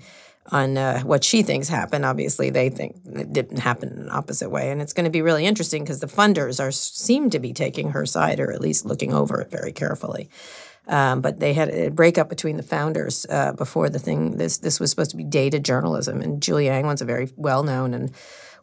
on 0.52 0.76
uh, 0.76 1.00
what 1.00 1.24
she 1.24 1.42
thinks 1.42 1.68
happened. 1.70 2.04
Obviously, 2.04 2.50
they 2.50 2.68
think 2.68 2.96
it 3.06 3.32
didn't 3.32 3.60
happen 3.60 3.88
in 3.88 3.98
an 4.00 4.10
opposite 4.10 4.50
way, 4.50 4.70
and 4.70 4.82
it's 4.82 4.92
going 4.92 5.04
to 5.04 5.10
be 5.10 5.22
really 5.22 5.46
interesting 5.46 5.84
because 5.84 6.00
the 6.00 6.06
funders 6.06 6.62
are 6.62 6.70
seem 6.70 7.30
to 7.30 7.38
be 7.38 7.54
taking 7.54 7.92
her 7.92 8.04
side, 8.04 8.40
or 8.40 8.52
at 8.52 8.60
least 8.60 8.84
looking 8.84 9.14
over 9.14 9.40
it 9.40 9.50
very 9.50 9.72
carefully. 9.72 10.28
Um, 10.86 11.20
but 11.22 11.40
they 11.40 11.54
had 11.54 11.70
a 11.70 11.90
breakup 11.90 12.28
between 12.28 12.56
the 12.56 12.62
founders 12.62 13.24
uh, 13.30 13.52
before 13.52 13.88
the 13.88 13.98
thing. 13.98 14.36
This 14.36 14.58
this 14.58 14.78
was 14.78 14.90
supposed 14.90 15.12
to 15.12 15.16
be 15.16 15.24
data 15.24 15.58
journalism, 15.58 16.20
and 16.20 16.42
Julia 16.42 16.72
Angwin's 16.72 17.00
a 17.00 17.06
very 17.06 17.30
well 17.36 17.62
known 17.62 17.94
and 17.94 18.12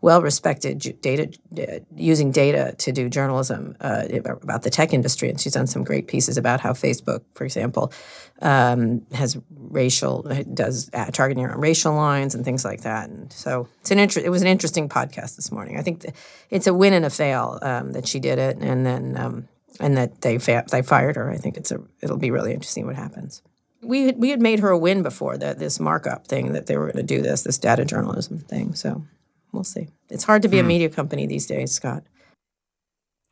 well 0.02 0.22
respected 0.22 1.00
data 1.02 1.32
uh, 1.58 1.80
using 1.96 2.32
data 2.32 2.76
to 2.80 2.92
do 2.92 3.08
journalism 3.08 3.76
uh, 3.82 4.06
about 4.26 4.64
the 4.64 4.70
tech 4.70 4.94
industry, 4.94 5.30
and 5.30 5.40
she's 5.40 5.54
done 5.54 5.68
some 5.68 5.84
great 5.84 6.08
pieces 6.08 6.38
about 6.38 6.60
how 6.60 6.74
Facebook, 6.74 7.22
for 7.34 7.46
example, 7.46 7.94
um, 8.42 9.06
has 9.14 9.38
racial 9.50 10.24
does 10.54 10.90
targeting 11.14 11.46
around 11.46 11.62
racial 11.62 11.94
lines 11.94 12.36
and 12.36 12.44
things 12.44 12.66
like 12.66 12.82
that. 12.82 13.10
And 13.10 13.32
so 13.32 13.68
it's 13.82 13.92
an 13.92 14.00
inter- 14.00 14.22
it 14.22 14.30
was 14.30 14.42
an 14.42 14.48
interesting 14.48 14.90
podcast 14.90 15.36
this 15.36 15.52
morning. 15.52 15.78
I 15.78 15.82
think 15.82 16.06
it's 16.50 16.68
a 16.68 16.74
win 16.74 16.94
and 16.94 17.06
a 17.06 17.10
fail 17.10 17.60
um, 17.62 17.94
that 17.94 18.08
she 18.08 18.20
did 18.20 18.40
it, 18.40 18.58
and 18.58 18.86
then 18.86 19.18
um, 19.18 19.48
and 19.80 19.98
that 19.98 20.22
they 20.22 20.38
fa- 20.38 20.66
they 20.70 20.82
fired 20.82 21.16
her. 21.16 21.30
I 21.30 21.38
think 21.38 21.58
it's 21.58 21.72
a 21.72 21.80
it'll 22.02 22.18
be 22.18 22.32
really 22.32 22.54
interesting 22.54 22.86
what 22.86 22.96
happens. 22.96 23.42
We 23.82 24.12
we 24.12 24.30
had 24.30 24.42
made 24.42 24.60
her 24.60 24.70
a 24.70 24.78
win 24.78 25.04
before 25.04 25.38
that 25.38 25.60
this 25.60 25.80
markup 25.80 26.28
thing 26.28 26.54
that 26.54 26.68
they 26.68 26.78
were 26.78 26.86
going 26.92 27.06
to 27.06 27.16
do 27.16 27.22
this 27.22 27.44
this 27.44 27.58
data 27.58 27.86
journalism 27.86 28.40
thing. 28.40 28.76
So 28.76 29.04
we'll 29.52 29.64
see. 29.64 29.88
It's 30.10 30.24
hard 30.24 30.42
to 30.44 30.48
be 30.48 30.60
a 30.60 30.62
hmm. 30.62 30.68
media 30.68 30.90
company 30.90 31.26
these 31.26 31.46
days, 31.46 31.72
Scott. 31.72 32.04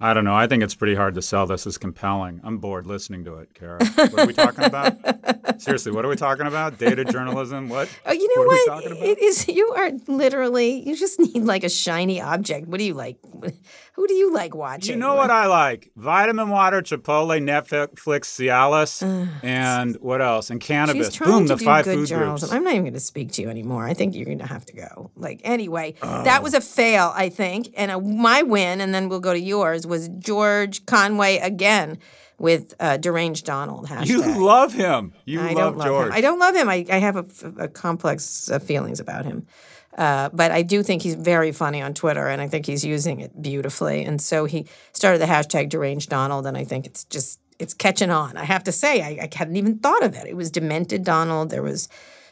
I 0.01 0.13
don't 0.13 0.23
know. 0.23 0.33
I 0.33 0.47
think 0.47 0.63
it's 0.63 0.75
pretty 0.75 0.95
hard 0.95 1.15
to 1.15 1.21
sell 1.21 1.45
this 1.45 1.67
as 1.67 1.77
compelling. 1.77 2.39
I'm 2.45 2.59
bored 2.59 2.87
listening 2.87 3.25
to 3.25 3.35
it, 3.39 3.53
Kara. 3.53 3.79
What 3.99 4.19
are 4.19 4.27
we 4.27 4.33
talking 4.33 4.63
about? 4.63 5.61
Seriously, 5.61 5.91
what 5.91 6.05
are 6.05 6.07
we 6.07 6.15
talking 6.15 6.47
about? 6.47 6.77
Data 6.77 7.03
journalism? 7.03 7.67
What? 7.67 7.89
Oh, 8.05 8.13
you 8.13 8.35
know 8.35 8.43
what? 8.43 8.85
what? 8.85 8.97
It 8.97 9.21
is. 9.21 9.47
You 9.49 9.73
are 9.73 9.91
literally. 10.07 10.87
You 10.87 10.95
just 10.95 11.19
need 11.19 11.43
like 11.43 11.65
a 11.65 11.69
shiny 11.69 12.21
object. 12.21 12.67
What 12.67 12.77
do 12.77 12.85
you 12.85 12.93
like? 12.93 13.17
Who 13.93 14.07
do 14.07 14.13
you 14.13 14.33
like 14.33 14.55
watching? 14.55 14.93
You 14.93 14.99
know 14.99 15.15
what 15.15 15.29
I 15.29 15.47
like? 15.47 15.91
Vitamin 15.97 16.47
water, 16.47 16.81
Chipotle, 16.81 17.37
Netflix, 17.41 17.97
Cialis, 17.97 19.03
and 19.43 19.97
what 19.97 20.21
else? 20.21 20.49
And 20.49 20.61
cannabis. 20.61 21.17
Boom, 21.17 21.47
the 21.47 21.57
five 21.57 21.83
good 21.83 21.95
food 21.95 22.07
journalism. 22.07 22.47
groups. 22.47 22.53
I'm 22.53 22.63
not 22.63 22.71
even 22.71 22.83
going 22.83 22.93
to 22.93 23.01
speak 23.01 23.33
to 23.33 23.41
you 23.41 23.49
anymore. 23.49 23.85
I 23.85 23.93
think 23.93 24.15
you're 24.15 24.25
going 24.25 24.39
to 24.39 24.47
have 24.47 24.65
to 24.67 24.73
go. 24.73 25.11
Like 25.17 25.41
anyway, 25.43 25.95
that 26.01 26.39
oh. 26.39 26.43
was 26.43 26.53
a 26.53 26.61
fail, 26.61 27.11
I 27.13 27.27
think. 27.27 27.73
And 27.75 27.91
a, 27.91 27.99
my 27.99 28.43
win, 28.43 28.79
and 28.79 28.95
then 28.95 29.09
we'll 29.09 29.19
go 29.19 29.33
to 29.33 29.39
yours, 29.39 29.85
was 29.89 30.07
George 30.19 30.85
Conway 30.85 31.37
again 31.37 31.97
with 32.37 32.73
uh, 32.79 32.97
deranged 32.97 33.45
Donald. 33.45 33.87
Hashtag. 33.87 34.07
You 34.07 34.43
love 34.43 34.73
him. 34.73 35.13
You 35.25 35.41
I 35.41 35.47
love 35.47 35.55
don't 35.55 35.77
love 35.77 35.87
George. 35.87 36.07
him. 36.07 36.13
I 36.13 36.21
don't 36.21 36.39
love 36.39 36.55
him. 36.55 36.69
I, 36.69 36.85
I 36.89 36.97
have 36.97 37.17
a, 37.17 37.25
a 37.57 37.67
complex 37.67 38.49
uh, 38.49 38.59
feelings 38.59 38.99
about 38.99 39.25
him. 39.25 39.45
Uh, 39.97 40.29
but 40.31 40.51
I 40.51 40.61
do 40.61 40.81
think 40.81 41.01
he's 41.01 41.15
very 41.15 41.51
funny 41.51 41.81
on 41.81 41.93
Twitter, 41.93 42.27
and 42.27 42.41
I 42.41 42.47
think 42.47 42.65
he's 42.65 42.85
using 42.85 43.19
it 43.19 43.41
beautifully. 43.41 44.05
And 44.05 44.21
so 44.21 44.45
he 44.45 44.65
started 44.93 45.19
the 45.19 45.25
hashtag 45.25 45.67
deranged 45.67 46.09
Donald, 46.09 46.45
and 46.47 46.55
I 46.55 46.63
think 46.63 46.85
it's 46.85 47.03
just 47.05 47.41
it's 47.57 47.73
catching 47.73 48.09
on. 48.09 48.37
I 48.37 48.45
have 48.45 48.63
to 48.65 48.71
say, 48.71 49.01
I, 49.01 49.23
I 49.23 49.29
hadn't 49.35 49.57
even 49.57 49.79
thought 49.79 50.03
of 50.03 50.15
it. 50.15 50.25
It 50.27 50.37
was 50.37 50.49
demented 50.49 51.03
Donald. 51.03 51.49
There 51.49 51.63
was, 51.63 51.89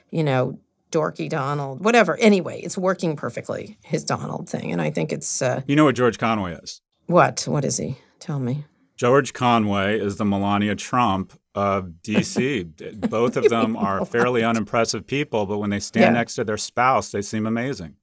you 0.09 0.23
know, 0.23 0.57
dorky 0.91 1.27
Donald. 1.29 1.83
Whatever. 1.83 2.15
Anyway, 2.17 2.61
it's 2.61 2.77
working 2.77 3.17
perfectly. 3.17 3.77
His 3.83 4.05
Donald 4.05 4.47
thing, 4.47 4.71
and 4.71 4.81
I 4.81 4.89
think 4.89 5.11
it's 5.11 5.41
uh, 5.41 5.61
You 5.67 5.75
know 5.75 5.83
what 5.83 5.95
George 5.95 6.17
Conway 6.17 6.53
is? 6.53 6.79
What? 7.07 7.43
What 7.47 7.65
is 7.65 7.77
he? 7.77 7.97
Tell 8.19 8.39
me. 8.39 8.63
George 8.95 9.33
Conway 9.33 9.99
is 9.99 10.15
the 10.17 10.25
Melania 10.25 10.75
Trump 10.75 11.33
of 11.53 11.91
DC. 12.03 13.09
Both 13.09 13.37
of 13.37 13.49
them 13.49 13.75
are 13.77 14.05
fairly 14.05 14.43
unimpressive 14.43 15.05
people, 15.05 15.45
but 15.45 15.57
when 15.59 15.69
they 15.69 15.79
stand 15.79 16.03
Yeah. 16.15 16.19
next 16.19 16.35
to 16.35 16.43
their 16.43 16.57
spouse, 16.57 17.11
they 17.11 17.21
seem 17.21 17.45
amazing. 17.45 17.95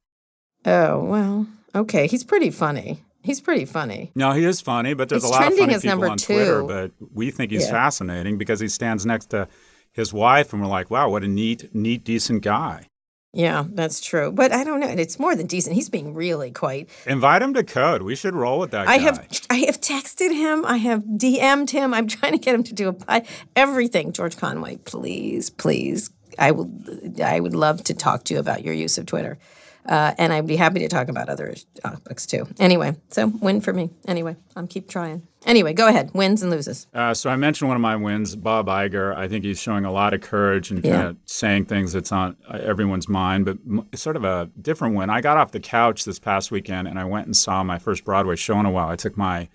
Oh 0.67 1.03
well, 1.05 1.47
okay. 1.75 2.07
He's 2.07 2.25
pretty 2.25 2.51
funny. 2.51 3.03
He's 3.23 3.40
pretty 3.40 3.64
funny. 3.64 4.12
No, 4.14 4.33
he 4.33 4.45
is 4.45 4.61
funny, 4.61 4.93
but 4.95 5.09
there's 5.09 5.25
a 5.25 5.29
lot 5.29 5.51
of 5.51 5.59
funny 5.59 5.79
people 5.79 6.11
on 6.11 6.19
Twitter. 6.19 6.62
But 6.62 6.93
we 7.12 7.31
think 7.31 7.51
he's 7.53 7.64
Yeah. 7.64 7.71
fascinating 7.71 8.37
because 8.38 8.61
he 8.61 8.69
stands 8.69 9.05
next 9.07 9.27
to 9.31 9.49
his 9.93 10.12
wife, 10.12 10.53
and 10.53 10.61
we're 10.62 10.69
like, 10.69 10.90
wow, 10.90 11.09
what 11.09 11.23
a 11.25 11.29
neat, 11.29 11.75
neat, 11.75 12.05
decent 12.05 12.43
guy. 12.43 12.87
Yeah, 13.35 13.64
that's 13.68 14.01
true. 14.01 14.31
But 14.31 14.53
I 14.53 14.62
don't 14.62 14.79
know. 14.79 14.87
It's 14.88 15.18
more 15.18 15.35
than 15.35 15.47
decent. 15.47 15.75
He's 15.75 15.88
being 15.88 16.14
really 16.14 16.53
quite. 16.53 16.88
Invite 17.05 17.42
him 17.42 17.53
to 17.55 17.64
Code. 17.64 18.03
We 18.03 18.14
should 18.14 18.35
roll 18.35 18.61
with 18.61 18.70
that 18.70 18.87
I 18.87 18.97
guy. 18.97 19.03
have 19.03 19.29
I 19.51 19.55
have 19.66 19.81
texted 19.81 20.33
him. 20.33 20.64
I 20.64 20.77
have 20.77 21.03
DM'd 21.03 21.70
him. 21.70 21.92
I'm 21.92 22.07
trying 22.16 22.33
to 22.33 22.38
get 22.38 22.55
him 22.55 22.62
to 22.62 22.73
do 22.73 22.88
a 22.88 22.92
pi- 22.92 23.27
everything. 23.57 24.12
George 24.12 24.37
Conway, 24.37 24.77
please, 24.77 25.51
please. 25.51 26.11
I 26.38 26.53
would 26.53 27.20
I 27.20 27.40
would 27.40 27.55
love 27.55 27.83
to 27.85 27.94
talk 27.94 28.25
to 28.25 28.35
you 28.35 28.40
about 28.40 28.64
your 28.64 28.75
use 28.75 28.99
of 28.99 29.07
Twitter. 29.07 29.38
Uh, 29.87 30.14
and 30.16 30.33
I'd 30.33 30.47
be 30.47 30.57
happy 30.57 30.81
to 30.81 30.88
talk 30.88 31.09
about 31.09 31.29
other 31.29 31.55
topics 31.83 32.25
too. 32.27 32.47
Anyway, 32.59 32.97
so 33.11 33.27
win 33.27 33.61
for 33.61 33.73
me. 33.73 33.90
Anyway, 34.09 34.35
I'm 34.57 34.66
keep 34.66 34.88
trying. 34.88 35.27
Anyway, 35.44 35.75
go 35.75 35.87
ahead. 35.88 36.11
Wins 36.14 36.40
and 36.40 36.51
loses. 36.51 36.87
Uh, 36.94 37.12
so 37.12 37.29
I 37.29 37.37
mentioned 37.37 37.68
one 37.68 37.77
of 37.77 37.83
my 37.83 37.97
wins, 37.97 38.35
Bob 38.35 38.66
Iger. 38.66 39.14
I 39.14 39.29
think 39.29 39.44
he's 39.44 39.61
showing 39.61 39.85
a 39.85 39.92
lot 39.92 40.14
of 40.14 40.23
courage 40.23 40.70
and 40.70 40.83
kind 40.83 40.94
Yeah. 40.94 41.09
of 41.09 41.16
saying 41.27 41.66
things 41.66 41.92
that's 41.92 42.12
on 42.12 42.37
uh, 42.49 42.59
everyone's 42.62 43.11
mind, 43.11 43.44
but 43.44 43.59
m- 43.68 43.87
sort 43.94 44.16
of 44.16 44.25
a 44.25 44.49
different 44.62 44.94
win. 44.94 45.11
I 45.11 45.20
got 45.20 45.37
off 45.37 45.53
the 45.53 45.61
couch 45.61 46.05
this 46.07 46.18
past 46.18 46.51
weekend 46.51 46.88
and 46.88 46.99
I 46.99 47.05
went 47.05 47.27
and 47.27 47.37
saw 47.37 47.62
my 47.62 47.79
first 47.79 48.05
Broadway 48.07 48.37
show 48.37 48.59
in 48.59 48.64
a 48.64 48.70
while. 48.70 48.88
I 48.88 48.97
took 48.97 49.18
my 49.18 49.49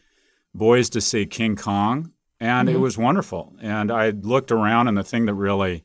boys 0.54 0.90
to 0.92 1.02
see 1.02 1.26
King 1.26 1.56
Kong, 1.56 2.12
and 2.40 2.70
it 2.70 2.78
was 2.80 2.96
wonderful. 2.98 3.54
And 3.62 3.92
I 3.92 4.12
looked 4.12 4.52
around, 4.52 4.88
and 4.90 4.98
the 4.98 5.04
thing 5.04 5.26
that 5.26 5.34
really 5.34 5.84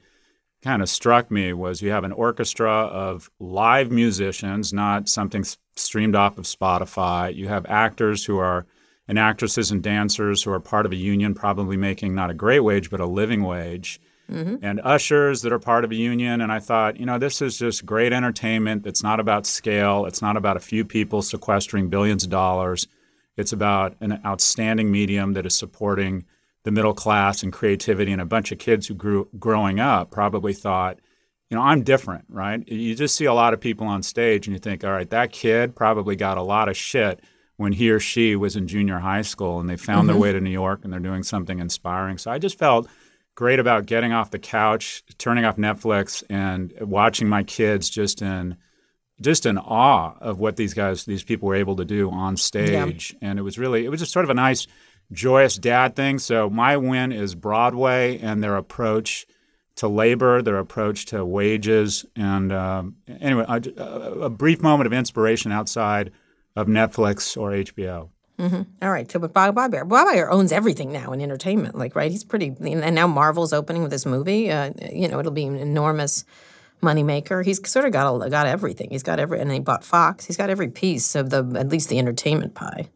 kind 0.64 0.83
of 0.83 0.88
struck 0.88 1.31
me 1.31 1.53
was 1.53 1.83
you 1.83 1.90
have 1.90 2.05
an 2.05 2.12
orchestra 2.12 2.70
of 2.70 3.31
live 3.38 3.90
musicians, 3.90 4.72
not 4.72 5.09
something 5.09 5.42
s- 5.42 5.59
streamed 5.77 6.16
off 6.16 6.38
of 6.38 6.44
Spotify. 6.44 7.35
You 7.35 7.48
have 7.48 7.66
actors 7.66 8.24
who 8.24 8.38
are 8.38 8.66
and 9.07 9.18
actresses 9.18 9.70
and 9.70 9.83
dancers 9.83 10.42
who 10.42 10.50
are 10.50 10.61
part 10.61 10.87
of 10.87 10.92
a 10.92 10.96
union, 10.96 11.35
probably 11.35 11.77
making 11.77 12.14
not 12.14 12.31
a 12.31 12.35
great 12.35 12.61
wage, 12.61 12.88
but 12.88 13.00
a 13.00 13.07
living 13.07 13.42
wage. 13.42 14.00
Mm-hmm. 14.33 14.64
And 14.64 14.81
ushers 14.83 15.42
that 15.42 15.53
are 15.53 15.59
part 15.59 15.85
of 15.85 15.90
a 15.90 15.94
union. 15.94 16.40
And 16.40 16.50
I 16.50 16.59
thought, 16.59 16.98
you 16.98 17.05
know, 17.05 17.18
this 17.18 17.42
is 17.42 17.59
just 17.59 17.85
great 17.85 18.11
entertainment. 18.11 18.87
It's 18.87 19.03
not 19.03 19.20
about 19.20 19.44
scale. 19.44 20.07
It's 20.07 20.22
not 20.22 20.38
about 20.38 20.57
a 20.57 20.61
few 20.61 20.83
people 20.83 21.20
sequestering 21.20 21.90
billions 21.90 22.24
of 22.24 22.31
dollars. 22.31 22.88
It's 23.37 23.53
about 23.53 23.96
an 24.00 24.22
outstanding 24.24 24.90
medium 24.90 25.35
that 25.35 25.44
is 25.44 25.55
supporting 25.55 26.24
the 26.64 26.72
middle 26.72 26.94
class 26.94 27.42
and 27.42 27.53
creativity. 27.53 28.12
And 28.12 28.20
a 28.20 28.27
bunch 28.27 28.50
of 28.53 28.59
kids 28.59 28.87
who 28.87 28.94
grew 28.94 29.29
growing 29.38 29.81
up 29.81 30.11
probably 30.11 30.53
thought, 30.53 30.98
you 31.50 31.57
know, 31.57 31.62
I'm 31.62 31.83
different, 31.83 32.24
right? 32.29 32.66
You 32.66 32.94
just 32.94 33.16
see 33.16 33.27
a 33.27 33.35
lot 33.35 33.55
of 33.55 33.61
people 33.61 33.87
on 33.87 34.03
stage 34.03 34.46
and 34.46 34.55
you 34.55 34.59
think, 34.59 34.83
all 34.83 34.90
right, 34.90 35.09
that 35.11 35.31
kid 35.31 35.77
probably 35.77 36.16
got 36.16 36.38
a 36.38 36.42
lot 36.42 36.68
of 36.68 36.77
shit 36.77 37.20
when 37.57 37.72
he 37.72 37.90
or 37.90 38.00
she 38.00 38.35
was 38.35 38.57
in 38.57 38.66
junior 38.66 38.98
high 38.98 39.22
school 39.22 39.61
and 39.61 39.68
they 39.68 39.77
found 39.77 40.09
their 40.09 40.14
mm-hmm. 40.14 40.22
way 40.22 40.33
to 40.33 40.40
New 40.40 40.50
York 40.50 40.81
and 40.83 40.92
they're 40.92 41.00
doing 41.00 41.22
something 41.22 41.61
inspiring. 41.61 42.18
So 42.18 42.31
I 42.31 42.38
just 42.38 42.59
felt 42.59 42.88
great 43.35 43.59
about 43.59 43.87
getting 43.87 44.12
off 44.12 44.31
the 44.31 44.38
couch, 44.38 45.03
turning 45.18 45.44
off 45.44 45.57
Netflix 45.57 46.22
and 46.29 46.72
watching 46.81 47.29
my 47.29 47.42
kids 47.42 47.88
just 47.90 48.22
in 48.22 48.57
just 49.20 49.46
in 49.46 49.59
awe 49.59 50.14
of 50.20 50.40
what 50.40 50.57
these 50.57 50.74
guys 50.74 51.05
these 51.05 51.22
people 51.22 51.48
were 51.48 51.55
able 51.55 51.77
to 51.77 51.85
do 51.85 52.11
on 52.11 52.37
stage. 52.37 53.14
And 53.20 53.38
it 53.38 53.42
was 53.42 53.59
really 53.59 53.85
it 53.85 53.88
was 53.88 54.00
just 54.00 54.12
sort 54.12 54.24
of 54.24 54.31
a 54.31 54.35
nice 54.35 54.66
joyous 55.12 55.56
dad 55.56 55.96
thing. 55.96 56.18
So 56.18 56.50
my 56.50 56.76
win 56.76 57.12
is 57.12 57.34
Broadway 57.34 58.18
and 58.18 58.42
their 58.42 58.56
approach 58.56 59.26
to 59.76 59.88
labor, 59.88 60.40
their 60.42 60.58
approach 60.58 61.06
to 61.06 61.24
wages, 61.24 62.04
and 62.14 62.52
um, 62.52 62.96
anyway, 63.08 63.44
a, 63.48 63.56
a 64.22 64.30
brief 64.30 64.62
moment 64.62 64.86
of 64.86 64.92
inspiration 64.92 65.50
outside 65.50 66.12
of 66.54 66.68
Netflix 66.68 67.36
or 67.36 67.50
HBO. 67.50 68.10
All 68.82 68.90
right, 68.90 69.10
so 69.10 69.18
but 69.18 69.32
Bob 69.32 69.54
Bob 69.54 69.72
Iger, 69.72 69.88
Bob 69.88 70.08
Iger 70.08 70.28
owns 70.30 70.52
everything 70.52 70.92
now 70.92 71.12
in 71.12 71.20
entertainment. 71.20 71.76
Like, 71.76 71.94
right? 71.94 72.10
He's 72.10 72.24
pretty, 72.24 72.54
and 72.60 72.94
now 72.94 73.06
Marvel's 73.06 73.52
opening 73.52 73.82
with 73.82 73.90
this 73.90 74.06
movie. 74.06 74.50
Uh, 74.50 74.72
you 74.92 75.08
know, 75.08 75.20
it'll 75.20 75.32
be 75.32 75.44
an 75.44 75.56
enormous 75.56 76.24
moneymaker. 76.82 77.44
He's 77.44 77.68
sort 77.68 77.84
of 77.84 77.92
got 77.92 78.12
a, 78.12 78.30
got 78.30 78.46
everything. 78.46 78.90
He's 78.90 79.02
got 79.02 79.20
every, 79.20 79.40
and 79.40 79.50
he 79.52 79.60
bought 79.60 79.84
Fox. 79.84 80.24
He's 80.24 80.36
got 80.36 80.50
every 80.50 80.68
piece 80.68 81.14
of 81.14 81.30
the 81.30 81.52
at 81.56 81.68
least 81.68 81.88
the 81.88 81.98
entertainment 81.98 82.54
pie. 82.54 82.90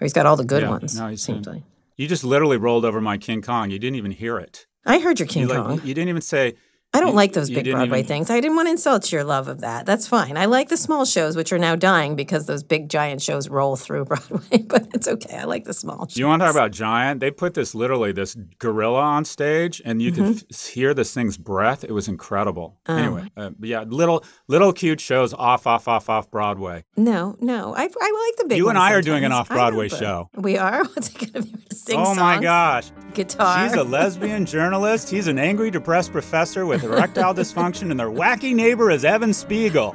Or 0.00 0.04
he's 0.04 0.12
got 0.12 0.26
all 0.26 0.36
the 0.36 0.44
good 0.44 0.62
Yeah, 0.62 0.70
ones. 0.70 0.98
no, 0.98 1.08
he's 1.08 1.22
seems 1.22 1.46
in- 1.46 1.52
like. 1.54 1.62
You 1.96 2.06
just 2.06 2.24
literally 2.24 2.58
rolled 2.58 2.84
over 2.84 3.00
my 3.00 3.16
King 3.16 3.40
Kong. 3.40 3.70
You 3.70 3.78
didn't 3.78 3.96
even 3.96 4.10
hear 4.10 4.36
it. 4.38 4.66
I 4.84 4.98
heard 4.98 5.18
your 5.18 5.26
King 5.26 5.42
You, 5.44 5.48
like, 5.48 5.58
Kong. 5.64 5.80
you 5.84 5.94
didn't 5.94 6.10
even 6.10 6.20
say. 6.22 6.54
I 6.96 7.00
don't 7.00 7.10
you- 7.10 7.14
like 7.16 7.32
those 7.32 7.50
big 7.50 7.70
Broadway 7.70 7.98
even- 8.00 8.08
things. 8.08 8.30
I 8.30 8.40
didn't 8.40 8.56
want 8.56 8.66
to 8.68 8.72
insult 8.72 9.12
your 9.12 9.24
love 9.24 9.48
of 9.48 9.60
that. 9.60 9.86
That's 9.86 10.06
fine. 10.08 10.36
I 10.36 10.46
like 10.46 10.68
the 10.68 10.76
small 10.76 11.04
shows, 11.04 11.36
which 11.36 11.52
are 11.52 11.58
now 11.58 11.76
dying 11.76 12.16
because 12.16 12.46
those 12.46 12.62
big 12.62 12.88
giant 12.88 13.22
shows 13.22 13.48
roll 13.48 13.76
through 13.76 14.04
Broadway. 14.10 14.58
But 14.66 14.88
it's 14.94 15.06
okay. 15.08 15.36
I 15.36 15.44
like 15.44 15.64
the 15.64 15.74
small 15.74 16.06
shows. 16.08 16.16
You 16.16 16.26
want 16.26 16.40
to 16.42 16.46
talk 16.46 16.54
about 16.54 16.70
giant? 16.72 17.20
They 17.20 17.30
put 17.30 17.54
this 17.54 17.74
literally 17.74 18.12
this 18.12 18.36
gorilla 18.58 19.00
on 19.00 19.24
stage, 19.24 19.80
and 19.84 20.00
you 20.02 20.12
Mm-hmm. 20.12 20.32
could 20.34 20.44
f- 20.52 20.66
hear 20.68 20.94
this 20.94 21.12
thing's 21.12 21.36
breath. 21.36 21.84
It 21.84 21.92
was 21.92 22.08
incredible. 22.08 22.78
Oh. 22.88 22.96
Anyway, 22.96 23.30
uh, 23.36 23.50
yeah, 23.60 23.82
little 23.82 24.24
little 24.48 24.72
cute 24.72 25.00
shows 25.00 25.34
off, 25.34 25.66
off, 25.66 25.88
off, 25.88 26.08
off 26.08 26.30
Broadway. 26.30 26.84
No, 26.96 27.36
no. 27.40 27.74
I, 27.74 27.82
I 27.82 28.26
like 28.28 28.36
the 28.38 28.44
big 28.48 28.58
You 28.58 28.68
and 28.68 28.78
I 28.78 28.92
are 28.92 29.02
doing 29.02 29.24
an 29.24 29.32
off-Broadway 29.32 29.88
show. 29.88 30.30
We 30.34 30.56
are? 30.58 30.84
What's 30.94 31.08
it 31.10 31.18
going 31.32 31.44
to 31.44 31.52
be? 31.52 31.62
Sing 31.74 31.98
oh 32.00 32.14
my 32.14 32.40
gosh, 32.40 32.90
Guitar. 33.14 33.68
she's 33.68 33.76
a 33.76 33.82
lesbian 33.84 34.46
journalist. 34.46 35.10
He's 35.10 35.26
an 35.28 35.38
angry, 35.38 35.70
depressed 35.70 36.10
professor 36.12 36.64
with 36.66 36.82
erectile 36.92 37.34
dysfunction, 37.34 37.90
and 37.90 37.98
their 37.98 38.10
wacky 38.10 38.54
neighbor 38.54 38.90
is 38.90 39.04
Evan 39.04 39.32
Spiegel. 39.32 39.94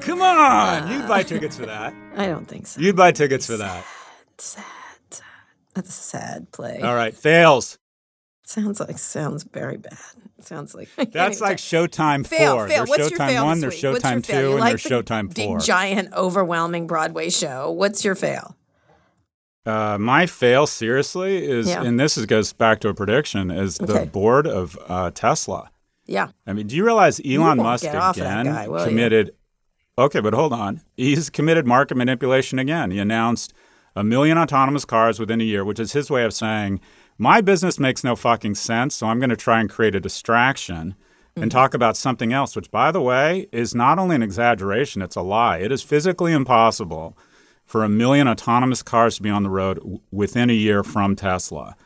Come 0.00 0.22
on, 0.22 0.90
you'd 0.90 1.06
buy 1.06 1.22
tickets 1.22 1.56
for 1.56 1.66
that. 1.66 1.92
I 2.16 2.26
don't 2.26 2.46
think 2.46 2.66
so. 2.66 2.80
You'd 2.80 2.96
buy 2.96 3.12
tickets 3.12 3.46
for 3.46 3.56
that. 3.58 3.84
Sad. 4.38 4.64
That's 5.74 5.90
a 5.90 5.92
sad 5.92 6.50
play. 6.50 6.80
All 6.80 6.94
right, 6.94 7.14
fails. 7.14 7.78
Sounds 8.44 8.80
like 8.80 8.98
sounds 8.98 9.42
very 9.44 9.76
bad. 9.76 9.98
Sounds 10.40 10.74
like 10.74 10.88
That's 11.12 11.40
like 11.40 11.58
Showtime 11.58 12.26
fail. 12.26 12.54
four. 12.56 12.68
Fail. 12.68 12.78
There's 12.78 12.88
What's 12.88 13.10
your 13.10 13.18
Showtime 13.18 13.28
fail 13.28 13.44
one, 13.44 13.56
this 13.56 13.60
there's 13.62 13.74
week? 13.74 13.80
What's 17.72 18.04
your 18.04 18.14
fail? 18.14 18.56
Uh, 19.68 19.98
my 19.98 20.26
fail, 20.26 20.66
seriously, 20.66 21.44
is, 21.44 21.68
Yeah. 21.68 21.82
and 21.82 22.00
this 22.00 22.16
is, 22.16 22.26
goes 22.26 22.52
back 22.52 22.80
to 22.80 22.88
a 22.88 22.94
prediction, 22.94 23.50
is 23.50 23.76
the 23.78 24.08
board 24.10 24.46
of 24.46 24.78
uh, 24.88 25.10
Tesla. 25.12 25.70
Yeah. 26.06 26.28
I 26.46 26.54
mean, 26.54 26.66
do 26.66 26.74
you 26.76 26.84
realize 26.84 27.20
Elon 27.24 27.40
won't 27.40 27.58
Musk 27.60 27.84
get 27.84 27.94
off 27.96 28.16
that 28.16 28.40
again 28.40 28.54
guy, 28.54 28.68
will 28.68 28.80
you? 28.80 28.86
committed? 28.88 29.34
Okay, 29.98 30.20
but 30.20 30.32
hold 30.32 30.52
on. 30.52 30.80
He's 30.96 31.28
committed 31.28 31.66
market 31.66 31.96
manipulation 31.96 32.58
again. 32.58 32.90
He 32.90 32.98
announced 32.98 33.52
a 33.94 34.02
million 34.02 34.38
autonomous 34.38 34.84
cars 34.84 35.18
within 35.20 35.40
a 35.40 35.44
year, 35.44 35.64
which 35.64 35.80
is 35.80 35.92
his 35.92 36.10
way 36.10 36.24
of 36.24 36.32
saying, 36.32 36.80
my 37.18 37.40
business 37.40 37.78
makes 37.78 38.02
no 38.04 38.14
fucking 38.16 38.54
sense, 38.54 38.94
so 38.94 39.08
I'm 39.08 39.18
going 39.18 39.28
to 39.30 39.36
try 39.36 39.60
and 39.60 39.68
create 39.68 39.94
a 39.94 40.00
distraction 40.00 40.94
Mm-hmm. 41.34 41.42
and 41.42 41.52
talk 41.52 41.74
about 41.74 41.96
something 41.96 42.32
else, 42.32 42.56
which, 42.56 42.70
by 42.70 42.90
the 42.90 43.02
way, 43.02 43.48
is 43.52 43.74
not 43.74 43.98
only 43.98 44.16
an 44.16 44.22
exaggeration, 44.22 45.02
it's 45.02 45.14
a 45.14 45.20
lie. 45.20 45.58
It 45.58 45.70
is 45.70 45.82
physically 45.82 46.32
impossible 46.32 47.18
for 47.68 47.84
a 47.84 47.88
million 47.88 48.26
autonomous 48.26 48.82
cars 48.82 49.16
to 49.16 49.22
be 49.22 49.28
on 49.30 49.42
the 49.42 49.50
road 49.50 49.76
w- 49.76 50.00
within 50.10 50.48
a 50.48 50.54
year 50.54 50.82
from 50.82 51.14
Tesla. 51.14 51.76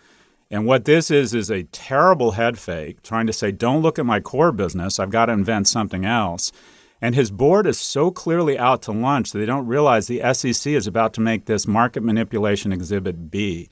And 0.49 0.65
what 0.65 0.85
this 0.85 1.11
is 1.11 1.35
is 1.35 1.51
a 1.51 1.65
terrible 1.65 2.31
head 2.31 2.57
fake 2.57 3.03
trying 3.03 3.27
to 3.27 3.33
say, 3.33 3.51
don't 3.51 3.83
look 3.83 3.99
at 3.99 4.07
my 4.07 4.21
core 4.21 4.53
business. 4.53 5.01
I've 5.01 5.11
got 5.11 5.27
to 5.27 5.33
invent 5.33 5.67
something 5.67 6.05
else. 6.05 6.53
And 7.01 7.17
his 7.17 7.33
board 7.33 7.67
is 7.67 7.81
so 7.81 8.13
clearly 8.13 8.57
out 8.57 8.83
to 8.83 8.93
lunch 8.93 9.33
that 9.33 9.41
they 9.41 9.47
don't 9.47 9.67
realize 9.67 10.07
the 10.07 10.23
SEC 10.33 10.73
is 10.73 10.87
about 10.87 11.15
to 11.15 11.21
make 11.21 11.47
this 11.47 11.67
market 11.67 12.05
manipulation 12.05 12.73
exhibit 12.73 13.29
B. 13.29 13.69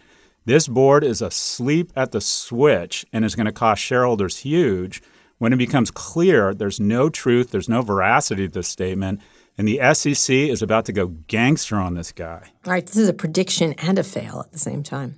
This 0.46 0.66
board 0.66 1.04
is 1.04 1.22
asleep 1.22 1.92
at 1.94 2.10
the 2.10 2.20
switch 2.20 3.06
and 3.12 3.24
is 3.24 3.36
going 3.36 3.46
to 3.46 3.52
cost 3.52 3.82
shareholders 3.82 4.38
huge 4.38 5.00
when 5.38 5.52
it 5.54 5.58
becomes 5.58 5.90
clear 5.90 6.52
there's 6.52 6.80
no 6.80 7.08
truth, 7.08 7.50
there's 7.50 7.68
no 7.68 7.82
veracity 7.82 8.46
to 8.46 8.52
this 8.52 8.68
statement, 8.68 9.20
and 9.58 9.68
the 9.68 9.80
SEC 9.94 10.34
is 10.34 10.62
about 10.62 10.86
to 10.86 10.92
go 10.92 11.08
gangster 11.26 11.76
on 11.76 11.94
this 11.94 12.12
guy. 12.12 12.50
All 12.64 12.72
right, 12.72 12.86
this 12.86 12.96
is 12.96 13.08
a 13.08 13.12
prediction 13.12 13.74
and 13.74 13.98
a 13.98 14.04
fail 14.04 14.40
at 14.40 14.52
the 14.52 14.58
same 14.58 14.82
time. 14.82 15.16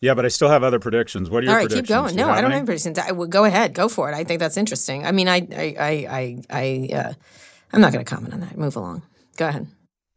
Yeah, 0.00 0.14
but 0.14 0.24
I 0.24 0.28
still 0.28 0.48
have 0.48 0.62
other 0.62 0.78
predictions. 0.78 1.30
What 1.30 1.42
are 1.42 1.46
your 1.46 1.54
predictions? 1.54 1.90
All 1.90 1.96
right, 1.96 2.02
predictions? 2.02 2.18
keep 2.18 2.24
going. 2.24 2.28
No, 2.28 2.32
I 2.32 2.40
don't 2.40 2.52
any? 2.52 2.58
have 2.58 2.66
predictions. 2.66 2.98
I, 2.98 3.12
well, 3.12 3.26
go 3.26 3.44
ahead, 3.44 3.74
go 3.74 3.88
for 3.88 4.10
it. 4.10 4.14
I 4.14 4.24
think 4.24 4.40
that's 4.40 4.56
interesting. 4.56 5.06
I 5.06 5.12
mean, 5.12 5.28
I, 5.28 5.46
I, 5.56 5.76
I, 5.78 6.06
I, 6.10 6.42
I 6.50 6.94
uh, 6.94 7.12
I'm 7.72 7.80
not 7.80 7.92
going 7.92 8.04
to 8.04 8.08
comment 8.08 8.34
on 8.34 8.40
that. 8.40 8.56
Move 8.56 8.76
along. 8.76 9.02
Go 9.36 9.48
ahead. 9.48 9.66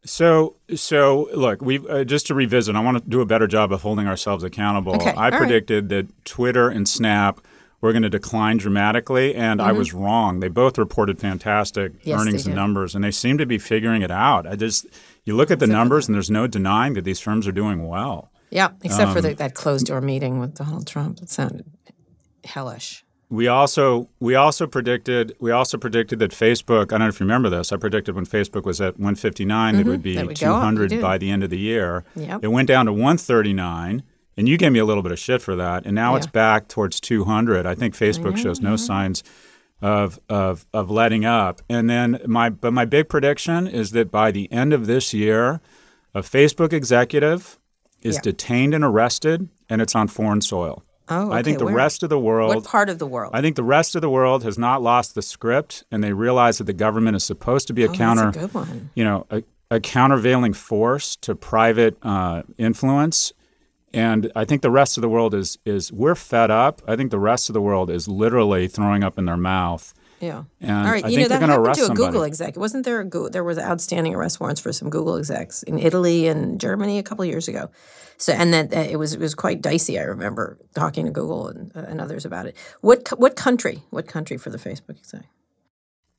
So, 0.04 0.56
so 0.74 1.28
look, 1.34 1.60
we 1.60 1.78
uh, 1.88 2.04
just 2.04 2.26
to 2.28 2.34
revisit. 2.34 2.74
I 2.74 2.80
want 2.80 3.02
to 3.02 3.08
do 3.08 3.20
a 3.20 3.26
better 3.26 3.46
job 3.46 3.72
of 3.72 3.82
holding 3.82 4.06
ourselves 4.06 4.44
accountable. 4.44 4.94
Okay, 4.94 5.10
I 5.10 5.26
all 5.26 5.30
right. 5.30 5.38
predicted 5.38 5.88
that 5.90 6.24
Twitter 6.24 6.68
and 6.68 6.88
Snap 6.88 7.40
were 7.80 7.92
going 7.92 8.02
to 8.02 8.10
decline 8.10 8.58
dramatically, 8.58 9.34
and 9.34 9.60
I 9.60 9.72
was 9.72 9.94
wrong. 9.94 10.40
They 10.40 10.48
both 10.48 10.76
reported 10.78 11.18
fantastic 11.18 11.92
Mm-hmm. 11.92 12.08
Yes, 12.08 12.20
earnings 12.20 12.46
and 12.46 12.54
numbers, 12.54 12.94
and 12.94 13.02
they 13.02 13.10
seem 13.10 13.38
to 13.38 13.46
be 13.46 13.58
figuring 13.58 14.02
it 14.02 14.10
out. 14.10 14.46
I 14.46 14.56
just 14.56 14.86
you 15.24 15.34
look 15.34 15.50
at 15.50 15.58
the 15.58 15.66
numbers, 15.66 16.06
and 16.08 16.14
there's 16.14 16.30
no 16.30 16.46
denying 16.46 16.94
that 16.94 17.04
these 17.04 17.20
firms 17.20 17.46
are 17.48 17.52
doing 17.52 17.86
well. 17.88 18.30
Yeah, 18.50 18.70
except 18.82 19.12
for 19.12 19.18
Um, 19.18 19.24
the, 19.24 19.34
that 19.34 19.54
closed 19.54 19.86
door 19.86 20.00
meeting 20.00 20.40
with 20.40 20.54
Donald 20.56 20.86
Trump. 20.86 21.20
It 21.22 21.30
sounded 21.30 21.64
hellish. 22.44 23.04
We 23.28 23.46
also 23.46 24.08
we 24.18 24.34
also 24.34 24.66
predicted 24.66 25.36
we 25.38 25.52
also 25.52 25.78
predicted 25.78 26.18
that 26.18 26.32
Facebook. 26.32 26.86
I 26.92 26.98
don't 26.98 27.00
know 27.02 27.08
if 27.08 27.20
you 27.20 27.24
remember 27.26 27.48
this. 27.48 27.70
I 27.72 27.76
predicted 27.76 28.16
when 28.16 28.26
Facebook 28.26 28.64
was 28.64 28.80
at 28.80 28.94
159 28.98 29.76
it 29.76 29.86
would 29.86 30.02
be 30.02 30.16
Mm-hmm. 30.16 30.18
That 30.18 30.26
would. 30.26 30.40
You 30.40 30.46
200 30.48 31.00
by 31.00 31.16
the 31.16 31.30
end 31.30 31.44
of 31.44 31.50
the 31.50 31.58
year. 31.58 32.04
Yep. 32.16 32.42
It 32.42 32.48
went 32.48 32.66
down 32.66 32.86
to 32.86 32.92
139, 32.92 34.02
and 34.36 34.48
you 34.48 34.56
gave 34.56 34.72
me 34.72 34.78
a 34.78 34.84
little 34.84 35.02
bit 35.02 35.12
of 35.12 35.18
shit 35.18 35.42
for 35.42 35.56
that. 35.56 35.84
And 35.86 35.94
now 35.94 36.16
it's 36.16 36.26
back 36.26 36.68
towards 36.68 37.00
200. 37.00 37.66
I 37.66 37.74
think 37.74 37.94
Facebook 37.96 38.36
shows 38.36 38.60
no 38.60 38.76
signs 38.76 39.22
of 39.82 40.20
of 40.28 40.66
of 40.72 40.90
letting 40.90 41.24
up. 41.24 41.62
And 41.68 41.88
then 41.88 42.20
my 42.26 42.50
but 42.50 42.72
my 42.72 42.84
big 42.84 43.08
prediction 43.08 43.66
is 43.66 43.92
that 43.92 44.10
by 44.10 44.30
the 44.30 44.50
end 44.52 44.72
of 44.72 44.86
this 44.86 45.12
year, 45.14 45.60
a 46.14 46.20
Facebook 46.22 46.72
executive 46.72 47.58
is 48.02 48.16
Yeah. 48.16 48.22
detained 48.22 48.74
and 48.74 48.84
arrested, 48.84 49.48
and 49.68 49.80
it's 49.82 49.94
on 49.94 50.08
foreign 50.08 50.40
soil. 50.40 50.82
Oh, 51.12 51.32
I 51.32 51.42
think 51.42 51.58
the 51.58 51.64
where? 51.64 51.74
rest 51.74 52.02
of 52.04 52.08
the 52.08 52.18
world. 52.18 52.54
What 52.54 52.64
part 52.64 52.88
of 52.88 52.98
the 52.98 53.06
world? 53.06 53.32
I 53.34 53.40
think 53.40 53.56
the 53.56 53.64
rest 53.64 53.94
of 53.96 54.00
the 54.00 54.08
world 54.08 54.44
has 54.44 54.56
not 54.56 54.80
lost 54.80 55.14
the 55.14 55.22
script, 55.22 55.82
and 55.90 56.04
they 56.04 56.12
realize 56.12 56.58
that 56.58 56.64
the 56.64 56.72
government 56.72 57.16
is 57.16 57.24
supposed 57.24 57.66
to 57.66 57.72
be 57.72 57.82
a 57.84 57.88
oh, 57.90 57.92
counter, 57.92 58.28
a 58.28 58.32
good 58.32 58.54
one. 58.54 58.90
you 58.94 59.02
know, 59.02 59.26
a, 59.30 59.42
a 59.72 59.80
countervailing 59.80 60.52
force 60.52 61.16
to 61.16 61.34
private 61.34 61.96
uh, 62.02 62.42
influence. 62.58 63.32
And 63.92 64.30
I 64.36 64.44
think 64.44 64.62
the 64.62 64.70
rest 64.70 64.96
of 64.96 65.02
the 65.02 65.08
world 65.08 65.34
is 65.34 65.58
is 65.64 65.92
we're 65.92 66.14
fed 66.14 66.50
up. 66.50 66.80
I 66.86 66.96
think 66.96 67.10
the 67.10 67.18
rest 67.18 67.48
of 67.50 67.54
the 67.54 67.60
world 67.60 67.90
is 67.90 68.06
literally 68.06 68.68
throwing 68.68 69.02
up 69.02 69.18
in 69.18 69.24
their 69.24 69.36
mouth. 69.36 69.92
Yeah. 70.20 70.44
And 70.60 70.86
All 70.86 70.92
right. 70.92 71.04
I 71.04 71.08
you 71.08 71.16
think 71.16 71.30
know 71.30 71.34
that 71.34 71.40
going 71.40 71.48
to 71.48 71.54
happened 71.54 71.66
arrest 71.66 71.78
to 71.78 71.84
a 71.84 71.86
somebody. 71.86 72.06
Google 72.08 72.22
exec. 72.24 72.56
Wasn't 72.56 72.84
there 72.84 73.00
a 73.00 73.04
Go- 73.04 73.28
there 73.30 73.42
was 73.42 73.58
outstanding 73.58 74.14
arrest 74.14 74.38
warrants 74.38 74.60
for 74.60 74.72
some 74.72 74.90
Google 74.90 75.16
execs 75.16 75.62
in 75.62 75.78
Italy 75.78 76.28
and 76.28 76.60
Germany 76.60 76.98
a 76.98 77.02
couple 77.02 77.22
of 77.22 77.28
years 77.30 77.48
ago. 77.48 77.70
So 78.18 78.34
and 78.34 78.52
that 78.52 78.72
uh, 78.74 78.80
it 78.80 78.96
was 78.96 79.14
it 79.14 79.20
was 79.20 79.34
quite 79.34 79.62
dicey. 79.62 79.98
I 79.98 80.02
remember 80.02 80.58
talking 80.74 81.06
to 81.06 81.10
Google 81.10 81.48
and, 81.48 81.72
uh, 81.74 81.86
and 81.88 82.00
others 82.00 82.26
about 82.26 82.46
it. 82.46 82.56
What 82.82 83.06
co- 83.06 83.16
what 83.16 83.34
country? 83.34 83.82
What 83.90 84.06
country 84.06 84.36
for 84.36 84.50
the 84.50 84.58
Facebook 84.58 84.98
exec? 84.98 85.22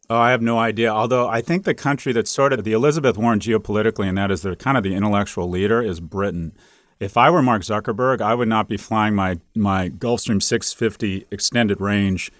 Oh, 0.09 0.17
I 0.17 0.31
have 0.31 0.41
no 0.41 0.57
idea. 0.59 0.89
Although 0.89 1.29
I 1.29 1.41
think 1.41 1.63
the 1.63 1.75
country 1.75 2.11
that 2.13 2.27
sort 2.27 2.51
of 2.51 2.63
the 2.63 2.73
Elizabeth 2.73 3.17
Warren 3.17 3.39
geopolitically, 3.39 4.07
and 4.09 4.17
that 4.17 4.29
is 4.31 4.41
the 4.41 4.55
kind 4.55 4.77
of 4.77 4.83
the 4.83 4.93
intellectual 4.95 5.47
leader, 5.47 5.81
is 5.81 5.99
Britain. 6.01 6.53
If 7.01 7.17
I 7.17 7.31
were 7.31 7.41
Mark 7.41 7.63
Zuckerberg, 7.63 8.21
I 8.21 8.35
would 8.35 8.47
not 8.47 8.67
be 8.67 8.77
flying 8.77 9.15
my 9.15 9.39
my 9.55 9.89
Gulfstream 9.89 10.41
650 10.41 11.25
extended 11.31 11.81
range 11.81 12.31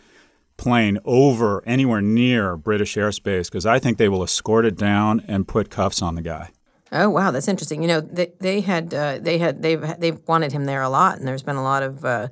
plane 0.56 1.00
over 1.04 1.63
anywhere 1.65 2.00
near 2.00 2.56
British 2.56 2.95
airspace 2.95 3.45
because 3.45 3.65
I 3.65 3.80
think 3.80 3.97
they 3.97 4.08
will 4.08 4.21
escort 4.21 4.65
it 4.65 4.78
down 4.78 5.24
and 5.28 5.47
put 5.47 5.71
cuffs 5.71 6.04
on 6.04 6.13
the 6.13 6.21
guy. 6.21 6.52
Oh 6.91 7.10
wow, 7.10 7.32
that's 7.32 7.47
interesting. 7.47 7.82
You 7.82 7.88
know, 7.88 8.02
they, 8.02 8.34
they 8.39 8.62
had 8.62 8.93
uh, 8.93 9.17
they 9.19 9.39
had 9.39 9.63
they've 9.63 10.00
they've 10.00 10.19
wanted 10.28 10.52
him 10.52 10.65
there 10.65 10.84
a 10.84 10.89
lot, 10.89 11.17
and 11.17 11.28
there's 11.28 11.41
been 11.41 11.56
a 11.56 11.63
lot 11.63 11.82
of 11.82 12.06
uh, 12.06 12.28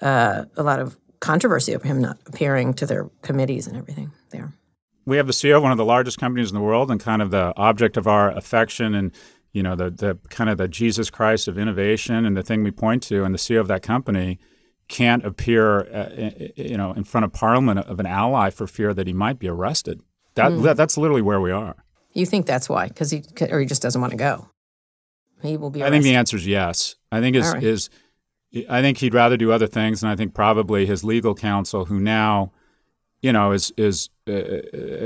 uh, 0.00 0.44
a 0.56 0.62
lot 0.62 0.78
of 0.78 0.96
controversy 1.18 1.74
over 1.74 1.88
him 1.88 2.00
not 2.00 2.16
appearing 2.26 2.74
to 2.74 2.86
their 2.86 3.10
committees 3.22 3.66
and 3.66 3.76
everything 3.76 4.12
there. 4.30 4.52
we 5.04 5.16
have 5.16 5.26
the 5.26 5.32
CEO 5.32 5.56
of 5.56 5.64
one 5.64 5.72
of 5.72 5.78
the 5.78 5.84
largest 5.84 6.18
companies 6.18 6.48
in 6.50 6.54
the 6.54 6.60
world 6.60 6.92
and 6.92 7.00
kind 7.00 7.22
of 7.22 7.32
the 7.32 7.52
object 7.56 7.96
of 7.96 8.06
our 8.06 8.30
affection 8.30 8.94
and 8.94 9.10
you 9.56 9.62
know 9.62 9.74
the 9.74 9.88
the 9.90 10.18
kind 10.28 10.50
of 10.50 10.58
the 10.58 10.68
Jesus 10.68 11.08
Christ 11.10 11.48
of 11.48 11.56
innovation 11.58 12.26
and 12.26 12.36
the 12.36 12.42
thing 12.42 12.62
we 12.62 12.70
point 12.70 13.02
to 13.04 13.24
and 13.24 13.32
the 13.34 13.38
CEO 13.38 13.60
of 13.60 13.68
that 13.68 13.82
company 13.82 14.38
can't 14.88 15.24
appear 15.24 15.80
uh, 16.00 16.30
you 16.56 16.76
know 16.76 16.92
in 16.92 17.04
front 17.04 17.24
of 17.24 17.32
parliament 17.32 17.78
of 17.80 17.98
an 17.98 18.06
ally 18.06 18.50
for 18.50 18.66
fear 18.66 18.92
that 18.94 19.06
he 19.06 19.12
might 19.12 19.38
be 19.38 19.48
arrested 19.48 20.00
that, 20.34 20.52
Hmm. 20.52 20.62
that 20.62 20.76
that's 20.76 20.96
literally 20.98 21.22
where 21.22 21.40
we 21.40 21.50
are 21.50 21.74
You 22.12 22.26
think 22.26 22.44
that's 22.46 22.68
why? 22.68 22.88
Because 22.88 23.10
he 23.10 23.22
or 23.50 23.58
he 23.60 23.66
just 23.66 23.82
doesn't 23.82 24.00
want 24.00 24.12
to 24.12 24.16
go. 24.30 24.34
He 25.42 25.56
will 25.56 25.70
be. 25.70 25.82
I 25.84 25.90
think 25.90 26.04
the 26.04 26.14
answer 26.14 26.36
is 26.36 26.46
yes 26.46 26.96
I 27.10 27.20
think 27.20 27.34
All 27.36 27.52
right. 27.52 27.62
his 27.62 27.88
I 28.68 28.80
think 28.82 28.98
he'd 28.98 29.14
rather 29.14 29.36
do 29.36 29.50
other 29.52 29.66
things 29.78 30.02
and 30.02 30.12
I 30.12 30.16
think 30.16 30.34
probably 30.34 30.86
his 30.86 31.02
legal 31.02 31.34
counsel 31.34 31.86
who 31.86 31.98
now 31.98 32.52
you 33.22 33.32
know 33.32 33.52
is 33.52 33.72
is 33.76 34.10
uh, 34.28 34.32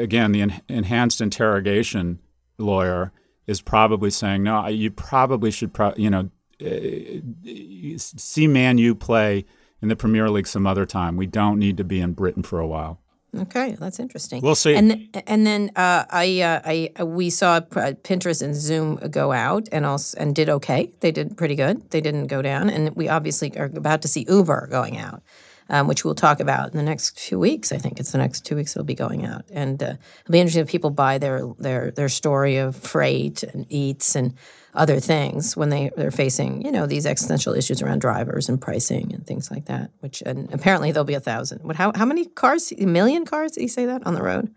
again 0.06 0.32
the 0.32 0.42
en- 0.42 0.60
enhanced 0.68 1.20
interrogation 1.20 2.18
lawyer 2.58 3.12
is 3.50 3.60
probably 3.60 4.10
saying 4.10 4.42
no 4.42 4.66
you 4.68 4.90
probably 4.90 5.50
should 5.50 5.72
pro- 5.72 5.94
you 5.96 6.08
know 6.08 6.30
uh, 6.62 7.98
see 7.98 8.46
Man 8.46 8.78
U 8.78 8.94
play 8.94 9.44
in 9.82 9.88
the 9.88 9.96
Premier 9.96 10.30
League 10.30 10.46
some 10.46 10.66
other 10.66 10.86
time 10.86 11.16
we 11.16 11.26
don't 11.26 11.58
need 11.58 11.76
to 11.76 11.84
be 11.84 12.00
in 12.00 12.12
Britain 12.12 12.42
for 12.42 12.60
a 12.60 12.66
while 12.66 13.00
Okay, 13.36 13.76
that's 13.78 14.00
interesting. 14.00 14.42
We'll 14.42 14.56
see. 14.56 14.74
And 14.74 14.90
th- 15.12 15.24
and 15.26 15.46
then 15.46 15.70
uh, 15.76 16.04
I 16.10 16.40
uh, 16.40 16.60
I 16.64 16.90
uh, 17.00 17.06
we 17.06 17.30
saw 17.30 17.60
Pinterest 17.60 18.42
and 18.42 18.56
Zoom 18.56 18.96
go 18.96 19.30
out 19.30 19.68
and 19.70 19.86
also 19.86 20.18
and 20.18 20.34
did 20.34 20.48
okay. 20.48 20.92
They 20.98 21.12
did 21.12 21.36
pretty 21.36 21.54
good. 21.54 21.90
They 21.90 22.00
didn't 22.00 22.26
go 22.26 22.42
down, 22.42 22.68
and 22.68 22.90
we 22.96 23.08
obviously 23.08 23.56
are 23.56 23.66
about 23.66 24.02
to 24.02 24.08
see 24.08 24.26
Uber 24.28 24.66
going 24.68 24.98
out. 24.98 25.22
Um, 25.72 25.86
which 25.86 26.04
we'll 26.04 26.16
talk 26.16 26.40
about 26.40 26.72
in 26.72 26.76
the 26.76 26.82
next 26.82 27.16
few 27.16 27.38
weeks. 27.38 27.70
I 27.70 27.78
think 27.78 28.00
it's 28.00 28.10
the 28.10 28.18
next 28.18 28.44
two 28.44 28.56
weeks 28.56 28.72
it'll 28.72 28.84
be 28.84 28.94
going 28.94 29.24
out, 29.24 29.44
and 29.52 29.80
uh, 29.80 29.94
it'll 30.22 30.32
be 30.32 30.40
interesting 30.40 30.62
if 30.62 30.68
people 30.68 30.90
buy 30.90 31.18
their 31.18 31.46
their 31.60 31.92
their 31.92 32.08
story 32.08 32.56
of 32.56 32.74
freight 32.74 33.44
and 33.44 33.66
eats 33.68 34.16
and 34.16 34.34
other 34.74 34.98
things 34.98 35.56
when 35.56 35.68
they 35.68 35.92
they're 35.96 36.10
facing 36.10 36.62
you 36.62 36.72
know 36.72 36.86
these 36.86 37.06
existential 37.06 37.54
issues 37.54 37.82
around 37.82 38.00
drivers 38.00 38.48
and 38.48 38.60
pricing 38.60 39.14
and 39.14 39.24
things 39.24 39.48
like 39.48 39.66
that. 39.66 39.92
Which 40.00 40.24
and 40.26 40.52
apparently 40.52 40.90
there'll 40.90 41.04
be 41.04 41.14
a 41.14 41.20
thousand. 41.20 41.62
What 41.62 41.76
how 41.76 41.92
how 41.94 42.04
many 42.04 42.24
cars? 42.26 42.72
A 42.72 42.86
million 42.86 43.24
cars? 43.24 43.52
Did 43.52 43.60
he 43.60 43.68
say 43.68 43.86
that 43.86 44.04
on 44.04 44.14
the 44.14 44.22
road? 44.22 44.52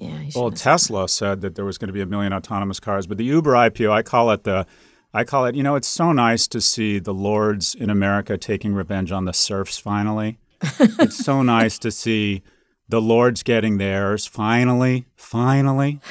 Yeah. 0.00 0.30
Well, 0.34 0.50
Tesla 0.50 1.08
said 1.10 1.42
that 1.42 1.56
there 1.56 1.64
was 1.66 1.76
going 1.76 1.88
to 1.88 1.92
be 1.92 2.00
a 2.00 2.06
million 2.06 2.32
autonomous 2.32 2.80
cars, 2.80 3.06
but 3.06 3.18
the 3.18 3.24
Uber 3.24 3.52
IPO, 3.52 3.92
I 3.92 4.02
call 4.02 4.30
it 4.30 4.44
the, 4.44 4.66
I 5.12 5.24
call 5.24 5.46
it, 5.46 5.54
you 5.54 5.62
know, 5.62 5.74
it's 5.74 5.88
so 5.88 6.12
nice 6.12 6.46
to 6.48 6.60
see 6.60 6.98
the 6.98 7.14
lords 7.14 7.74
in 7.74 7.90
America 7.90 8.38
taking 8.38 8.74
revenge 8.74 9.10
on 9.10 9.24
the 9.24 9.32
serfs 9.32 9.78
finally. 9.78 10.38
it's 10.78 11.16
so 11.16 11.42
nice 11.42 11.78
to 11.80 11.90
see 11.90 12.42
the 12.88 13.00
lords 13.00 13.42
getting 13.42 13.78
theirs 13.78 14.26
finally, 14.26 15.06
finally. 15.16 16.00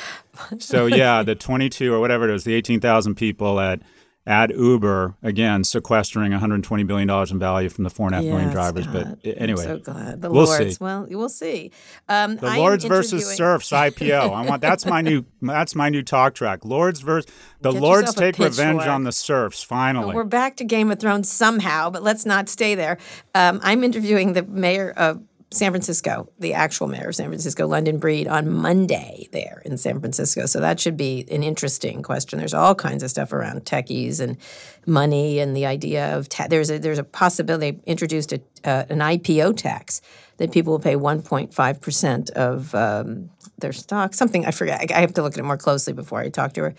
So 0.58 0.86
yeah, 0.86 1.22
the 1.22 1.36
22 1.36 1.94
or 1.94 2.00
whatever 2.00 2.30
it 2.30 2.34
is, 2.34 2.46
the 2.46 2.54
18,000 2.54 3.16
people 3.16 3.60
at 3.60 3.82
at 4.28 4.52
Uber 4.56 5.16
again 5.24 5.64
sequestering 5.64 6.32
120 6.32 6.84
billion 6.84 7.08
dollars 7.08 7.32
in 7.32 7.40
value 7.40 7.68
from 7.70 7.84
the 7.84 7.90
four 7.90 8.06
and 8.08 8.14
a 8.16 8.18
half 8.18 8.26
million 8.26 8.44
Yes, 8.50 8.54
drivers. 8.54 8.86
God. 8.86 9.18
But 9.24 9.38
anyway, 9.42 9.64
I'm 9.64 9.84
so 9.84 9.92
glad 9.92 10.22
the 10.22 10.30
we'll 10.30 10.46
lords. 10.46 10.78
see. 10.78 10.84
Well, 10.84 11.08
we'll 11.10 11.30
see. 11.30 11.72
Um, 12.08 12.36
The 12.36 12.48
I 12.48 12.58
Lords 12.58 12.84
versus 12.86 13.26
Serfs 13.36 13.70
IPO. 13.72 14.32
I 14.34 14.46
want 14.48 14.62
that's 14.62 14.86
my 14.86 15.02
new 15.02 15.26
that's 15.42 15.74
my 15.74 15.90
new 15.90 16.04
talk 16.04 16.36
track. 16.36 16.64
Lords 16.66 17.00
versus 17.00 17.32
the 17.62 17.72
Get 17.72 17.82
Lords 17.82 18.14
take 18.14 18.38
revenge 18.38 18.84
on 18.84 19.04
the 19.04 19.12
serfs. 19.12 19.64
Finally, 19.64 20.14
We're 20.16 20.24
back 20.26 20.58
to 20.58 20.64
Game 20.64 20.92
of 20.92 21.00
Thrones 21.00 21.30
somehow, 21.30 21.90
but 21.90 22.04
let's 22.04 22.26
not 22.26 22.50
stay 22.50 22.76
there. 22.76 22.98
Um, 23.34 23.60
I'm 23.64 23.84
interviewing 23.84 24.34
the 24.34 24.44
mayor 24.44 24.92
of 24.92 25.22
San 25.52 25.72
Francisco, 25.72 26.30
the 26.38 26.54
actual 26.54 26.88
mayor 26.88 27.10
of 27.10 27.16
San 27.16 27.28
Francisco, 27.28 27.66
London 27.66 27.98
Breed, 27.98 28.28
on 28.28 28.52
Monday 28.52 29.28
there 29.32 29.64
in 29.66 29.80
San 29.80 30.00
Francisco. 30.00 30.46
So 30.46 30.60
that 30.60 30.80
should 30.80 30.96
be 30.96 31.26
an 31.32 31.42
interesting 31.42 32.04
question. 32.04 32.38
There's 32.38 32.54
all 32.54 32.76
kinds 32.76 33.02
of 33.02 33.10
stuff 33.10 33.34
around 33.34 33.66
techies 33.66 34.20
and 34.20 34.38
money 34.86 35.40
and 35.40 35.56
the 35.56 35.66
idea 35.66 36.16
of 36.16 36.30
ta- 36.30 36.48
there's 36.48 36.70
a 36.70 36.78
there's 36.78 37.00
a 37.00 37.04
possibility 37.04 37.72
they 37.72 37.80
introduced 37.86 38.32
a, 38.32 38.42
uh, 38.64 38.86
an 38.90 39.00
IPO 39.00 39.58
tax 39.58 40.02
that 40.38 40.52
people 40.52 40.72
will 40.72 40.80
pay 40.80 40.96
1.5 40.96 41.82
percent 41.82 42.30
of 42.32 42.76
um, 42.76 43.32
their 43.58 43.74
stock. 43.74 44.14
Something 44.14 44.46
I 44.46 44.52
forget. 44.52 44.92
I, 44.92 45.02
have 45.02 45.16
to 45.16 45.24
look 45.24 45.34
at 45.34 45.40
it 45.40 45.44
more 45.44 45.58
closely 45.58 45.94
before 45.94 46.20
I 46.20 46.30
talk 46.30 46.54
to 46.54 46.62
her. 46.62 46.76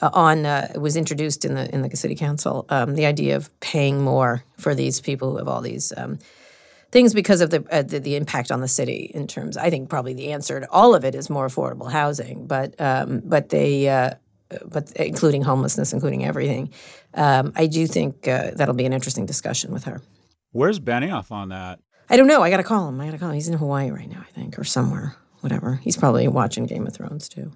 Uh, 0.00 0.10
on 0.12 0.44
uh, 0.44 0.72
was 0.76 0.94
introduced 0.94 1.46
in 1.46 1.54
the 1.54 1.74
in 1.74 1.80
the 1.80 1.96
city 1.96 2.14
council. 2.14 2.66
Um, 2.68 2.96
the 2.96 3.06
idea 3.06 3.36
of 3.36 3.48
paying 3.60 4.02
more 4.02 4.44
for 4.58 4.74
these 4.74 5.00
people 5.00 5.30
who 5.30 5.38
have 5.38 5.48
all 5.48 5.62
these. 5.62 5.90
Um, 5.96 6.18
things 6.90 7.14
because 7.14 7.40
of 7.40 7.50
the, 7.50 7.64
uh, 7.70 7.82
the, 7.82 7.98
the 7.98 8.16
impact 8.16 8.50
on 8.50 8.60
the 8.60 8.68
city 8.68 9.10
in 9.14 9.26
terms. 9.26 9.56
I 9.56 9.70
think 9.70 9.88
probably 9.88 10.14
the 10.14 10.32
answer 10.32 10.60
to 10.60 10.70
all 10.70 10.94
of 10.94 11.04
it 11.04 11.14
is 11.14 11.30
more 11.30 11.46
affordable 11.46 11.90
housing, 11.90 12.46
but 12.46 12.74
um, 12.80 13.22
but 13.24 13.48
they 13.50 13.88
uh, 13.88 14.14
but 14.66 14.90
including 14.92 15.42
homelessness, 15.42 15.92
including 15.92 16.24
everything. 16.24 16.70
Um, 17.14 17.52
I 17.56 17.66
do 17.66 17.86
think 17.86 18.26
uh, 18.26 18.52
that'll 18.54 18.74
be 18.74 18.86
an 18.86 18.92
interesting 18.92 19.26
discussion 19.26 19.72
with 19.72 19.84
her. 19.84 20.02
Where's 20.52 20.80
Benioff 20.80 21.30
on 21.30 21.50
that? 21.50 21.80
I 22.08 22.16
don't 22.16 22.26
know. 22.26 22.42
I 22.42 22.50
got 22.50 22.56
to 22.56 22.64
call 22.64 22.88
him. 22.88 23.00
I 23.00 23.06
got 23.06 23.12
to 23.12 23.18
call 23.18 23.28
him. 23.28 23.34
He's 23.34 23.48
in 23.48 23.54
Hawaii 23.54 23.90
right 23.90 24.08
now, 24.08 24.24
I 24.26 24.30
think, 24.32 24.58
or 24.58 24.64
somewhere. 24.64 25.14
Whatever. 25.40 25.76
He's 25.76 25.96
probably 25.96 26.26
watching 26.28 26.66
Game 26.66 26.86
of 26.86 26.92
Thrones 26.92 27.28
too. 27.28 27.52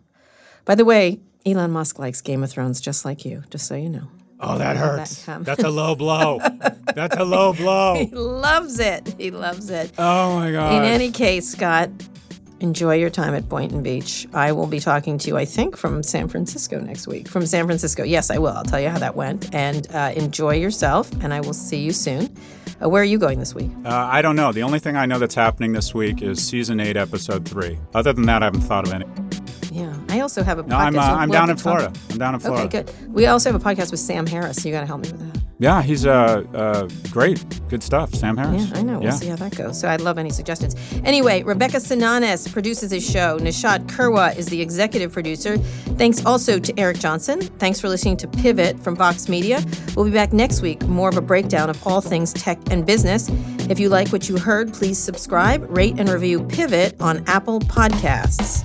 By 0.64 0.74
the 0.74 0.84
way, 0.84 1.20
Elon 1.44 1.70
Musk 1.72 1.98
likes 1.98 2.20
Game 2.22 2.42
of 2.42 2.50
Thrones 2.50 2.80
just 2.80 3.04
like 3.04 3.24
you. 3.24 3.42
Just 3.50 3.66
so 3.66 3.74
you 3.74 3.90
know. 3.90 4.08
Oh, 4.46 4.58
that 4.58 4.76
hurts. 4.76 5.24
That 5.24 5.44
That's 5.44 5.64
a 5.64 5.70
low 5.70 5.94
blow. 5.94 6.38
That's 6.94 7.16
a 7.16 7.24
low 7.24 7.52
blow. 7.52 7.94
he 7.96 8.06
loves 8.14 8.78
it. 8.78 9.14
He 9.18 9.30
loves 9.30 9.70
it. 9.70 9.92
Oh 9.98 10.36
my 10.36 10.52
god. 10.52 10.74
In 10.74 10.84
any 10.84 11.10
case, 11.10 11.48
Scott, 11.48 11.90
enjoy 12.60 12.94
your 12.96 13.10
time 13.10 13.34
at 13.34 13.48
Boynton 13.48 13.82
Beach. 13.82 14.26
I 14.32 14.52
will 14.52 14.66
be 14.66 14.80
talking 14.80 15.18
to 15.18 15.28
you, 15.28 15.36
I 15.36 15.44
think, 15.44 15.76
from 15.76 16.02
San 16.02 16.28
Francisco 16.28 16.78
next 16.80 17.06
week. 17.06 17.28
From 17.28 17.46
San 17.46 17.66
Francisco. 17.66 18.02
Yes, 18.04 18.30
I 18.30 18.38
will. 18.38 18.52
I'll 18.52 18.64
tell 18.64 18.80
you 18.80 18.88
how 18.88 18.98
that 18.98 19.16
went. 19.16 19.54
And 19.54 19.86
uh, 19.94 20.12
enjoy 20.14 20.54
yourself, 20.56 21.10
and 21.22 21.32
I 21.34 21.40
will 21.40 21.52
see 21.54 21.78
you 21.78 21.92
soon. 21.92 22.34
Uh, 22.82 22.88
where 22.88 23.02
are 23.02 23.06
you 23.06 23.18
going 23.18 23.38
this 23.38 23.54
week? 23.54 23.70
Uh, 23.84 23.88
I 23.90 24.20
don't 24.22 24.36
know. 24.36 24.50
The 24.52 24.62
only 24.62 24.78
thing 24.78 24.96
I 24.96 25.06
know 25.06 25.18
that's 25.18 25.34
happening 25.34 25.72
this 25.72 25.94
week 25.94 26.22
is 26.22 26.44
season 26.44 26.80
eight, 26.80 26.96
episode 26.96 27.46
three. 27.48 27.78
Other 27.94 28.12
than 28.12 28.24
that, 28.26 28.42
I 28.42 28.46
haven't 28.46 28.62
thought 28.62 28.86
of 28.86 28.92
any. 28.92 29.06
Also 30.24 30.42
have 30.42 30.58
a 30.58 30.64
podcast. 30.64 30.68
No, 30.68 30.76
I'm, 30.78 30.98
uh, 30.98 31.02
I'm 31.02 31.30
down 31.30 31.50
in 31.50 31.58
Florida. 31.58 31.92
I'm 32.08 32.16
down 32.16 32.32
in 32.32 32.40
Florida. 32.40 32.64
Okay, 32.64 32.82
good. 32.82 33.12
We 33.12 33.26
also 33.26 33.52
have 33.52 33.60
a 33.60 33.62
podcast 33.62 33.90
with 33.90 34.00
Sam 34.00 34.26
Harris. 34.26 34.64
You 34.64 34.72
got 34.72 34.80
to 34.80 34.86
help 34.86 35.02
me 35.02 35.12
with 35.12 35.20
that. 35.20 35.42
Yeah, 35.58 35.82
he's 35.82 36.06
uh, 36.06 36.42
uh, 36.54 36.88
great. 37.10 37.44
Good 37.68 37.82
stuff, 37.82 38.14
Sam 38.14 38.38
Harris. 38.38 38.70
Yeah, 38.70 38.78
I 38.78 38.82
know. 38.82 38.94
We'll 38.94 39.02
yeah. 39.02 39.10
see 39.10 39.26
how 39.26 39.36
that 39.36 39.54
goes. 39.54 39.78
So 39.78 39.86
I'd 39.86 40.00
love 40.00 40.16
any 40.16 40.30
suggestions. 40.30 40.76
Anyway, 41.04 41.42
Rebecca 41.42 41.76
Sananes 41.76 42.50
produces 42.50 42.90
his 42.90 43.04
show. 43.08 43.38
Nishat 43.38 43.86
Kurwa 43.86 44.34
is 44.34 44.46
the 44.46 44.62
executive 44.62 45.12
producer. 45.12 45.58
Thanks 45.98 46.24
also 46.24 46.58
to 46.58 46.80
Eric 46.80 47.00
Johnson. 47.00 47.42
Thanks 47.42 47.78
for 47.78 47.90
listening 47.90 48.16
to 48.16 48.26
Pivot 48.26 48.80
from 48.80 48.96
Vox 48.96 49.28
Media. 49.28 49.62
We'll 49.94 50.06
be 50.06 50.10
back 50.10 50.32
next 50.32 50.62
week, 50.62 50.82
more 50.86 51.10
of 51.10 51.18
a 51.18 51.22
breakdown 51.22 51.68
of 51.68 51.86
all 51.86 52.00
things 52.00 52.32
tech 52.32 52.58
and 52.70 52.86
business. 52.86 53.28
If 53.68 53.78
you 53.78 53.90
like 53.90 54.08
what 54.08 54.26
you 54.30 54.38
heard, 54.38 54.72
please 54.72 54.98
subscribe, 54.98 55.66
rate, 55.68 56.00
and 56.00 56.08
review 56.08 56.44
Pivot 56.44 56.98
on 56.98 57.22
Apple 57.26 57.60
Podcasts. 57.60 58.64